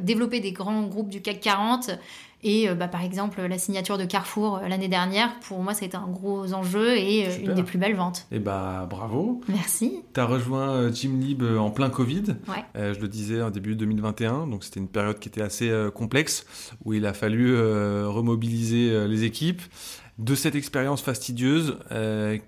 développer 0.00 0.40
des 0.40 0.52
grands 0.52 0.82
groupes 0.82 1.08
du 1.08 1.22
CAC 1.22 1.40
40, 1.40 1.90
et 2.42 2.68
euh, 2.68 2.74
bah, 2.74 2.88
par 2.88 3.02
exemple, 3.02 3.40
la 3.42 3.58
signature 3.58 3.98
de 3.98 4.04
Carrefour 4.04 4.58
euh, 4.58 4.68
l'année 4.68 4.88
dernière, 4.88 5.38
pour 5.40 5.62
moi, 5.62 5.74
c'était 5.74 5.96
un 5.96 6.06
gros 6.06 6.52
enjeu 6.52 6.96
et 6.96 7.26
euh, 7.26 7.30
une 7.42 7.54
des 7.54 7.64
plus 7.64 7.78
belles 7.78 7.96
ventes. 7.96 8.26
Et 8.30 8.36
eh 8.36 8.38
bah 8.38 8.86
bravo. 8.88 9.40
Merci. 9.48 10.02
Tu 10.14 10.20
as 10.20 10.24
rejoint 10.24 10.92
Gymlib 10.92 11.42
en 11.42 11.70
plein 11.70 11.90
Covid. 11.90 12.36
je 12.74 12.98
le 12.98 13.08
disais 13.08 13.42
en 13.42 13.50
début 13.50 13.74
2021, 13.74 14.46
donc 14.46 14.64
c'était 14.64 14.80
une 14.80 14.88
période 14.88 15.18
qui 15.18 15.28
était 15.28 15.42
assez 15.42 15.72
complexe 15.94 16.46
où 16.84 16.92
il 16.94 17.06
a 17.06 17.12
fallu 17.12 17.56
remobiliser 17.56 19.06
les 19.08 19.24
équipes. 19.24 19.62
De 20.18 20.34
cette 20.34 20.54
expérience 20.54 21.00
fastidieuse, 21.00 21.78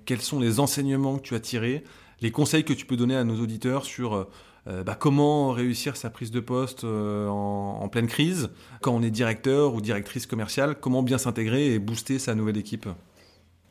quels 0.04 0.20
sont 0.20 0.40
les 0.40 0.60
enseignements 0.60 1.18
que 1.18 1.22
tu 1.22 1.34
as 1.34 1.40
tirés, 1.40 1.84
les 2.20 2.30
conseils 2.30 2.64
que 2.64 2.72
tu 2.72 2.84
peux 2.84 2.96
donner 2.96 3.16
à 3.16 3.24
nos 3.24 3.40
auditeurs 3.40 3.84
sur 3.84 4.26
euh, 4.66 4.84
bah, 4.84 4.96
comment 4.98 5.50
réussir 5.52 5.96
sa 5.96 6.10
prise 6.10 6.30
de 6.30 6.40
poste 6.40 6.84
euh, 6.84 7.28
en, 7.28 7.88
pleine 7.88 8.06
crise 8.06 8.50
quand 8.80 8.92
on 8.92 9.02
est 9.02 9.10
directeur 9.10 9.74
ou 9.74 9.80
directrice 9.80 10.26
commerciale, 10.26 10.76
comment 10.78 11.02
bien 11.02 11.18
s'intégrer 11.18 11.74
et 11.74 11.78
booster 11.78 12.18
sa 12.18 12.34
nouvelle 12.34 12.58
équipe? 12.58 12.88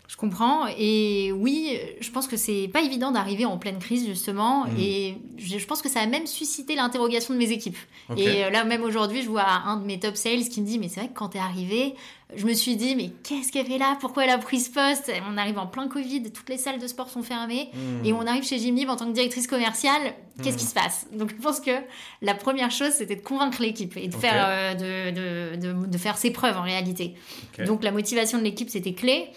Je 0.10 0.18
comprends. 0.18 0.66
Et 0.75 1.32
oui, 1.32 1.80
je 2.01 2.10
pense 2.10 2.28
que 2.28 2.36
c'est 2.36 2.68
pas 2.74 2.82
évident 2.82 3.12
d'arriver 3.12 3.46
en 3.46 3.60
pleine 3.60 3.78
crise, 3.78 4.08
justement. 4.08 4.66
Mm. 4.66 4.80
Et 4.80 5.18
je, 5.38 5.63
pense 5.68 5.84
que 5.84 5.89
ça 5.89 6.00
a 6.00 6.08
même 6.08 6.25
suscité 6.25 6.74
l'interrogation 6.74 7.32
de 7.36 7.38
mes 7.38 7.51
équipes. 7.51 7.78
Et 8.18 8.44
euh, 8.44 8.50
là, 8.50 8.63
même 8.63 8.82
aujourd'hui, 8.82 9.22
je 9.22 9.30
vois 9.30 9.46
un 9.48 9.78
de 9.78 9.86
mes 9.86 10.00
top 10.00 10.16
sales 10.16 10.50
qui 10.50 10.62
me 10.62 10.66
dit 10.66 10.80
Mais 10.80 10.88
c'est 10.88 11.01
vrai 11.01 11.10
que 11.10 11.13
quand 11.13 11.30
t'es 11.30 11.39
arrivé, 11.39 11.94
je 12.36 12.48
me 12.48 12.54
suis 12.54 12.75
dit 12.75 12.96
Mais 12.96 13.12
qu'est-ce 13.22 13.51
qu'elle 13.51 13.67
fait 13.67 13.78
là? 13.78 14.00
Pourquoi 14.02 14.24
elle 14.24 14.32
a 14.32 14.39
pris 14.39 14.62
ce 14.62 14.72
poste? 14.72 15.12
On 15.32 15.38
arrive 15.38 15.60
en 15.60 15.67
plein 15.67 15.88
Covid, 15.88 16.24
toutes 16.32 16.50
les 16.50 16.58
salles 16.58 16.80
de 16.80 16.88
sport 16.88 17.12
sont 17.12 17.22
fermées. 17.22 17.69
Mm. 17.76 18.06
Et 18.06 18.12
on 18.12 18.22
arrive 18.26 18.43
chez 18.43 18.58
Jimmy 18.58 18.88
en 18.88 18.95
tant 18.95 19.06
que 19.06 19.13
directrice 19.13 19.45
commerciale. 19.45 20.15
Qu'est-ce 20.41 20.56
mm. 20.56 20.60
qui 20.60 20.65
se 20.65 20.74
passe? 20.74 21.06
Donc, 21.13 21.30
je 21.38 21.39
pense 21.39 21.60
que 21.60 21.84
la 22.24 22.34
première 22.34 22.72
chose, 22.72 22.93
c'était 22.93 23.15
de 23.15 23.22
convaincre 23.22 23.62
l'équipe 23.62 23.95
et 23.95 24.08
de, 24.08 24.15
faire, 24.15 24.43
euh, 24.48 24.74
de, 24.74 25.56
de, 25.56 25.86
de, 25.86 25.98
faire 26.00 26.17
ses 26.17 26.32
preuves 26.32 26.58
en 26.58 26.63
réalité. 26.63 27.13
Donc, 27.67 27.84
la 27.84 27.91
motivation 27.91 28.39
de 28.39 28.43
l'équipe, 28.43 28.72
c'était 28.72 28.93
clé. 28.93 29.30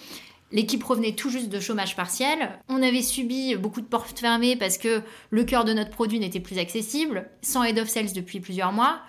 L'équipe 0.52 0.84
revenait 0.84 1.14
tout 1.14 1.30
juste 1.30 1.48
de 1.48 1.60
chômage 1.60 1.96
partiel. 1.96 2.50
On 2.68 2.82
avait 2.82 3.02
subi 3.02 3.56
beaucoup 3.56 3.80
de 3.80 3.86
portes 3.86 4.18
fermées 4.18 4.54
parce 4.54 4.76
que 4.76 5.02
le 5.30 5.44
cœur 5.44 5.64
de 5.64 5.72
notre 5.72 5.90
produit 5.90 6.20
n'était 6.20 6.40
plus 6.40 6.58
accessible, 6.58 7.28
sans 7.40 7.64
head 7.64 7.78
of 7.78 7.88
sales 7.88 8.12
depuis 8.12 8.40
plusieurs 8.40 8.72
mois. 8.72 9.00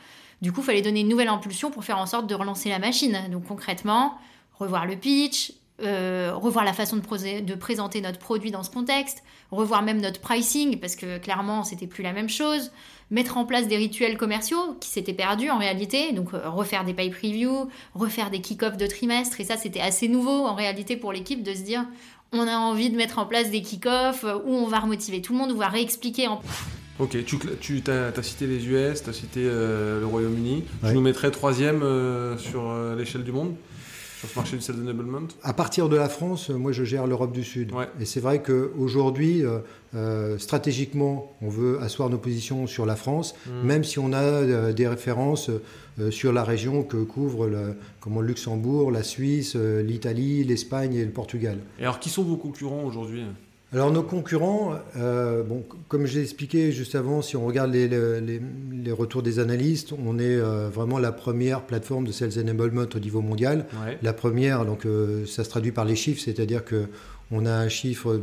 Du 0.42 0.52
coup, 0.52 0.62
il 0.62 0.66
fallait 0.66 0.82
donner 0.82 1.02
une 1.02 1.10
nouvelle 1.10 1.28
impulsion 1.28 1.70
pour 1.70 1.84
faire 1.84 1.98
en 1.98 2.06
sorte 2.06 2.28
de 2.28 2.36
relancer 2.36 2.70
la 2.70 2.80
machine. 2.80 3.18
Donc 3.30 3.46
concrètement, 3.46 4.18
revoir 4.58 4.86
le 4.86 4.96
pitch, 4.96 5.54
euh, 5.84 6.32
revoir 6.36 6.66
la 6.66 6.74
façon 6.74 6.98
de, 6.98 7.42
de, 7.42 7.56
présenter 7.56 8.02
notre 8.02 8.20
produit 8.20 8.52
dans 8.52 8.64
ce 8.64 8.70
contexte, 8.70 9.24
revoir 9.52 9.82
même 9.82 10.02
notre 10.02 10.20
pricing 10.20 10.80
parce 10.80 10.96
que 10.96 11.18
clairement 11.18 11.64
c'était 11.64 11.88
plus 11.88 12.04
la 12.04 12.14
même 12.14 12.30
chose, 12.30 12.72
mettre 13.12 13.38
en 13.38 13.46
place 13.46 13.68
des 13.68 13.78
rituels 13.78 14.18
commerciaux 14.18 14.76
qui 14.80 14.90
s'étaient 14.90 15.14
perdus 15.14 15.50
en 15.50 15.58
réalité, 15.58 16.12
donc 16.14 16.34
euh, 16.34 16.50
refaire 16.50 16.84
des 16.84 16.94
pay 16.94 17.10
previews, 17.10 17.70
refaire 17.94 18.30
des 18.30 18.42
kick-offs 18.42 18.78
de 18.78 18.88
trimestre, 18.88 19.40
et 19.40 19.44
ça 19.44 19.58
c'était 19.58 19.82
assez 19.82 20.08
nouveau 20.08 20.46
en 20.46 20.56
réalité 20.56 20.96
pour 20.96 21.12
l'équipe 21.12 21.44
de 21.44 21.54
se 21.54 21.62
dire 21.62 21.86
on 22.32 22.48
a 22.48 22.58
envie 22.58 22.90
de 22.90 22.96
mettre 22.96 23.20
en 23.20 23.26
place 23.26 23.52
des 23.52 23.62
kick-offs 23.62 24.24
euh, 24.24 24.36
où 24.46 24.54
on 24.54 24.68
va 24.68 24.80
remotiver 24.80 25.22
tout 25.22 25.34
le 25.34 25.40
monde, 25.40 25.52
on 25.52 25.60
va 25.60 25.70
réexpliquer 25.70 26.28
en... 26.28 26.42
Ok, 27.00 27.18
tu, 27.26 27.38
tu 27.60 27.84
as, 27.90 28.24
cité 28.24 28.46
les 28.46 28.68
US, 28.68 29.04
tu 29.04 29.10
as 29.10 29.14
cité 29.14 29.42
euh, 29.44 30.00
le 30.00 30.06
Royaume-Uni. 30.06 30.64
Je 30.84 30.92
nous 30.92 31.02
mettrais 31.02 31.32
troisième 31.32 31.84
sur 32.38 32.72
l'échelle 32.96 33.24
du 33.24 33.32
monde? 33.32 33.56
Sur 34.24 34.30
ce 34.30 34.40
marché 34.40 34.56
du 34.58 34.64
sales 34.64 34.80
enablement? 34.82 35.28
À 35.44 35.54
partir 35.54 35.90
de 35.90 35.98
la 35.98 36.08
France, 36.08 36.50
moi 36.50 36.72
je 36.72 36.84
gère 36.84 37.08
l'Europe 37.08 37.34
du 37.34 37.44
Sud. 37.44 37.72
Et 38.00 38.06
c'est 38.06 38.22
vrai 38.22 38.42
qu'aujourd'hui, 38.42 39.44
euh, 39.96 40.38
stratégiquement, 40.38 41.36
on 41.42 41.50
veut 41.50 41.80
asseoir 41.82 42.10
nos 42.10 42.18
positions 42.18 42.66
sur 42.66 42.86
la 42.86 42.96
France, 42.96 43.36
hmm. 43.46 43.66
même 43.68 43.84
si 43.84 44.00
on 44.00 44.14
a 44.14 44.22
euh, 44.22 44.74
des 44.74 44.88
références 44.88 45.50
euh, 46.00 46.10
sur 46.10 46.34
la 46.34 46.44
région 46.44 46.84
que 46.84 46.98
couvrent 46.98 47.48
le, 47.48 47.76
comment, 48.00 48.22
le 48.22 48.28
Luxembourg, 48.28 48.92
la 48.92 49.04
Suisse, 49.04 49.56
l'Italie, 49.56 50.44
l'Espagne 50.44 50.96
et 50.96 51.06
le 51.06 51.12
Portugal. 51.12 51.58
Et 51.80 51.84
alors, 51.84 52.00
qui 52.00 52.10
sont 52.10 52.24
vos 52.24 52.38
concurrents 52.38 52.84
aujourd'hui? 52.84 53.24
Alors 53.74 53.92
nos 53.92 54.04
concurrents, 54.04 54.74
bon, 54.96 55.64
comme 55.88 56.06
je 56.06 56.16
l'ai 56.16 56.22
expliqué 56.22 56.72
juste 56.72 56.96
avant, 56.96 57.22
si 57.22 57.36
on 57.36 57.46
regarde 57.46 57.72
les, 57.72 57.88
les, 57.88 58.92
retours 58.92 59.24
des 59.24 59.40
analystes, 59.40 59.94
on 59.94 60.20
est 60.20 60.38
vraiment 60.38 61.00
la 61.00 61.12
première 61.12 61.62
plateforme 61.62 62.06
de 62.06 62.12
sales 62.12 62.40
enablement 62.40 62.86
au 62.94 63.00
niveau 63.00 63.22
mondial. 63.22 63.66
La 64.02 64.14
première, 64.14 64.66
donc 64.66 64.88
ça 65.26 65.44
se 65.44 65.50
traduit 65.50 65.72
par 65.72 65.86
les 65.86 65.96
chiffres, 65.96 66.22
c'est-à-dire 66.24 66.64
que 66.64 66.88
on 67.32 67.46
a 67.46 67.52
un 67.52 67.68
chiffre, 67.68 68.20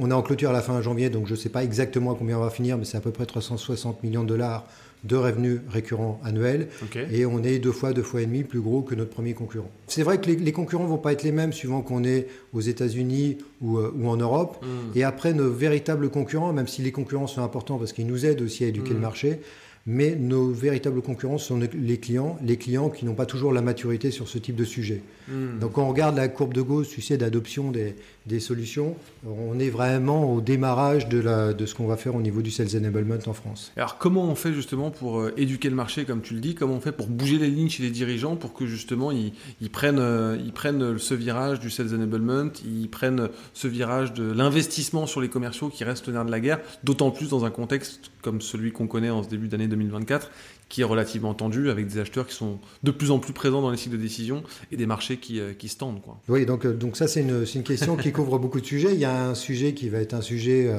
on, 0.00 0.10
est 0.10 0.14
en 0.14 0.22
clôture 0.22 0.50
à 0.50 0.52
la 0.52 0.62
fin 0.62 0.80
janvier, 0.80 1.10
donc 1.10 1.26
je 1.26 1.32
ne 1.32 1.36
sais 1.36 1.50
pas 1.50 1.62
exactement 1.62 2.14
à 2.14 2.16
combien 2.16 2.38
on 2.38 2.42
va 2.42 2.50
finir, 2.50 2.78
mais 2.78 2.84
c'est 2.84 2.96
à 2.96 3.00
peu 3.00 3.10
près 3.10 3.26
360 3.26 4.02
millions 4.02 4.22
de 4.22 4.28
dollars 4.28 4.66
de 5.04 5.16
revenus 5.16 5.60
récurrents 5.68 6.20
annuels. 6.24 6.68
Et 7.12 7.26
on 7.26 7.42
est 7.42 7.58
deux 7.58 7.72
fois, 7.72 7.92
deux 7.92 8.02
fois 8.02 8.22
et 8.22 8.26
demi 8.26 8.42
plus 8.42 8.60
gros 8.60 8.82
que 8.82 8.94
notre 8.94 9.10
premier 9.10 9.34
concurrent. 9.34 9.70
C'est 9.86 10.02
vrai 10.02 10.18
que 10.18 10.30
les, 10.30 10.52
concurrents 10.52 10.84
ne 10.84 10.88
vont 10.88 10.98
pas 10.98 11.12
être 11.12 11.22
les 11.22 11.32
mêmes 11.32 11.52
suivant 11.52 11.82
qu'on 11.82 12.04
est 12.04 12.26
aux 12.52 12.60
États-Unis 12.60 13.38
ou, 13.60 13.78
euh, 13.78 13.92
en 14.04 14.16
Europe. 14.16 14.64
Hmm. 14.64 14.96
Et 14.96 15.04
après, 15.04 15.34
nos 15.34 15.50
véritables 15.50 16.08
concurrents, 16.08 16.52
même 16.52 16.68
si 16.68 16.82
les 16.82 16.92
concurrents 16.92 17.26
sont 17.26 17.42
importants 17.42 17.78
parce 17.78 17.92
qu'ils 17.92 18.06
nous 18.06 18.24
aident 18.24 18.42
aussi 18.42 18.64
à 18.64 18.68
éduquer 18.68 18.90
le 18.90 18.98
hmm. 18.98 19.02
marché, 19.02 19.40
mais 19.86 20.16
nos 20.16 20.50
véritables 20.50 21.02
concurrents 21.02 21.38
sont 21.38 21.58
les 21.58 21.98
clients, 21.98 22.38
les 22.42 22.56
clients 22.56 22.88
qui 22.88 23.04
n'ont 23.04 23.14
pas 23.14 23.26
toujours 23.26 23.52
la 23.52 23.60
maturité 23.60 24.10
sur 24.10 24.28
ce 24.28 24.38
type 24.38 24.56
de 24.56 24.64
sujet. 24.64 25.02
Hmm. 25.28 25.58
Donc 25.60 25.72
quand 25.72 25.84
on 25.84 25.88
regarde 25.88 26.16
la 26.16 26.28
courbe 26.28 26.54
de 26.54 26.62
Gauss, 26.62 26.88
tu 26.88 27.02
sais, 27.02 27.18
d'adoption 27.18 27.70
des, 27.70 27.94
des, 28.26 28.40
solutions, 28.40 28.96
on 29.26 29.58
est 29.58 29.68
vraiment 29.68 30.32
au 30.32 30.40
démarrage 30.40 31.08
de, 31.08 31.18
la, 31.18 31.52
de 31.52 31.66
ce 31.66 31.74
qu'on 31.74 31.86
va 31.86 31.96
faire 31.96 32.14
au 32.14 32.22
niveau 32.22 32.40
du 32.40 32.50
sales 32.50 32.76
enablement 32.76 33.16
en 33.26 33.32
France. 33.34 33.72
Alors 33.76 33.98
comment 33.98 34.24
on 34.24 34.34
fait 34.34 34.54
justement 34.54 34.90
pour 34.90 35.20
euh, 35.20 35.34
éduquer 35.36 35.68
le 35.68 35.76
marché, 35.76 36.04
comme 36.04 36.22
tu 36.22 36.34
le 36.34 36.40
dis, 36.40 36.54
comment 36.54 36.74
on 36.74 36.80
fait 36.80 36.92
pour 36.92 37.06
bouger 37.06 37.38
les 37.38 37.48
lignes 37.48 37.68
chez 37.68 37.82
les 37.82 37.90
dirigeants 37.90 38.36
pour 38.36 38.54
que 38.54 38.66
justement 38.66 39.12
ils, 39.12 39.32
ils 39.60 39.70
prennent, 39.70 39.98
euh, 39.98 40.38
ils 40.42 40.52
prennent 40.52 40.98
ce 40.98 41.14
virage 41.14 41.60
du 41.60 41.70
sales 41.70 41.94
enablement, 41.94 42.50
ils 42.64 42.88
prennent 42.88 43.28
ce 43.52 43.68
virage 43.68 44.14
de 44.14 44.30
l'investissement 44.32 45.06
sur 45.06 45.20
les 45.20 45.28
commerciaux 45.28 45.68
qui 45.68 45.84
reste 45.84 46.06
le 46.06 46.14
nerf 46.14 46.24
de 46.24 46.30
la 46.30 46.40
guerre, 46.40 46.60
d'autant 46.84 47.10
plus 47.10 47.28
dans 47.28 47.44
un 47.44 47.50
contexte 47.50 48.10
comme 48.24 48.40
celui 48.40 48.72
qu'on 48.72 48.86
connaît 48.86 49.10
en 49.10 49.22
ce 49.22 49.28
début 49.28 49.48
d'année 49.48 49.68
2024, 49.68 50.30
qui 50.68 50.80
est 50.80 50.84
relativement 50.84 51.34
tendu 51.34 51.70
avec 51.70 51.86
des 51.86 51.98
acheteurs 51.98 52.26
qui 52.26 52.34
sont 52.34 52.58
de 52.82 52.90
plus 52.90 53.10
en 53.10 53.18
plus 53.18 53.34
présents 53.34 53.60
dans 53.60 53.70
les 53.70 53.76
cycles 53.76 53.96
de 53.96 54.02
décision 54.02 54.42
et 54.72 54.76
des 54.76 54.86
marchés 54.86 55.18
qui, 55.18 55.40
qui 55.58 55.68
se 55.68 55.76
tendent. 55.76 56.02
Quoi. 56.02 56.18
Oui, 56.28 56.46
donc, 56.46 56.66
donc 56.66 56.96
ça 56.96 57.06
c'est 57.06 57.20
une, 57.20 57.44
une, 57.54 57.62
question 57.62 57.96
qui 57.96 58.10
couvre 58.10 58.38
beaucoup 58.38 58.60
de 58.60 58.66
sujets. 58.66 58.94
Il 58.94 58.98
y 58.98 59.04
a 59.04 59.28
un 59.28 59.34
sujet 59.34 59.74
qui 59.74 59.90
va 59.90 59.98
être 59.98 60.14
un 60.14 60.22
sujet 60.22 60.72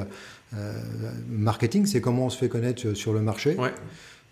euh, 0.54 0.72
marketing, 1.28 1.86
c'est 1.86 2.00
comment 2.00 2.26
on 2.26 2.30
se 2.30 2.38
fait 2.38 2.48
connaître 2.48 2.94
sur 2.94 3.12
le 3.12 3.20
marché. 3.20 3.54
Ouais. 3.56 3.72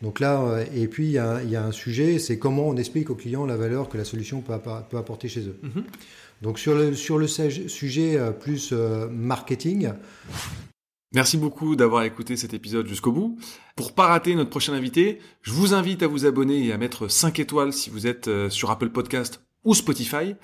Donc 0.02 0.20
là, 0.20 0.64
et 0.74 0.88
puis 0.88 1.06
il 1.06 1.12
y, 1.12 1.18
a, 1.18 1.42
il 1.42 1.50
y 1.50 1.56
a 1.56 1.64
un 1.64 1.72
sujet, 1.72 2.18
c'est 2.18 2.38
comment 2.38 2.68
on 2.68 2.76
explique 2.76 3.10
aux 3.10 3.14
clients 3.14 3.46
la 3.46 3.56
valeur 3.56 3.88
que 3.88 3.96
la 3.96 4.04
solution 4.04 4.42
peut, 4.42 4.54
peut 4.90 4.96
apporter 4.98 5.28
chez 5.28 5.40
eux. 5.40 5.58
Mm-hmm. 5.64 5.84
Donc 6.42 6.58
sur 6.58 6.74
le, 6.74 6.94
sur 6.94 7.16
le 7.16 7.26
sujet 7.26 8.18
plus 8.40 8.72
marketing. 8.72 9.92
Merci 11.14 11.36
beaucoup 11.36 11.76
d'avoir 11.76 12.02
écouté 12.02 12.36
cet 12.36 12.54
épisode 12.54 12.86
jusqu'au 12.86 13.12
bout. 13.12 13.38
Pour 13.76 13.94
pas 13.94 14.08
rater 14.08 14.34
notre 14.34 14.50
prochain 14.50 14.72
invité, 14.72 15.20
je 15.42 15.52
vous 15.52 15.72
invite 15.72 16.02
à 16.02 16.08
vous 16.08 16.26
abonner 16.26 16.66
et 16.66 16.72
à 16.72 16.76
mettre 16.76 17.08
5 17.08 17.38
étoiles 17.38 17.72
si 17.72 17.88
vous 17.88 18.06
êtes 18.06 18.28
sur 18.50 18.70
Apple 18.70 18.90
Podcast 18.90 19.40
ou 19.64 19.74
Spotify. 19.74 20.34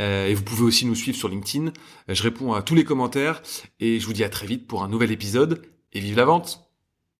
Euh, 0.00 0.26
et 0.26 0.34
vous 0.34 0.42
pouvez 0.42 0.62
aussi 0.62 0.86
nous 0.86 0.94
suivre 0.94 1.16
sur 1.16 1.28
LinkedIn. 1.28 1.72
Je 2.08 2.22
réponds 2.22 2.52
à 2.52 2.62
tous 2.62 2.74
les 2.74 2.84
commentaires 2.84 3.42
et 3.80 4.00
je 4.00 4.06
vous 4.06 4.12
dis 4.12 4.24
à 4.24 4.28
très 4.28 4.46
vite 4.46 4.66
pour 4.66 4.82
un 4.82 4.88
nouvel 4.88 5.12
épisode 5.12 5.62
et 5.92 6.00
vive 6.00 6.16
la 6.16 6.24
vente 6.24 6.63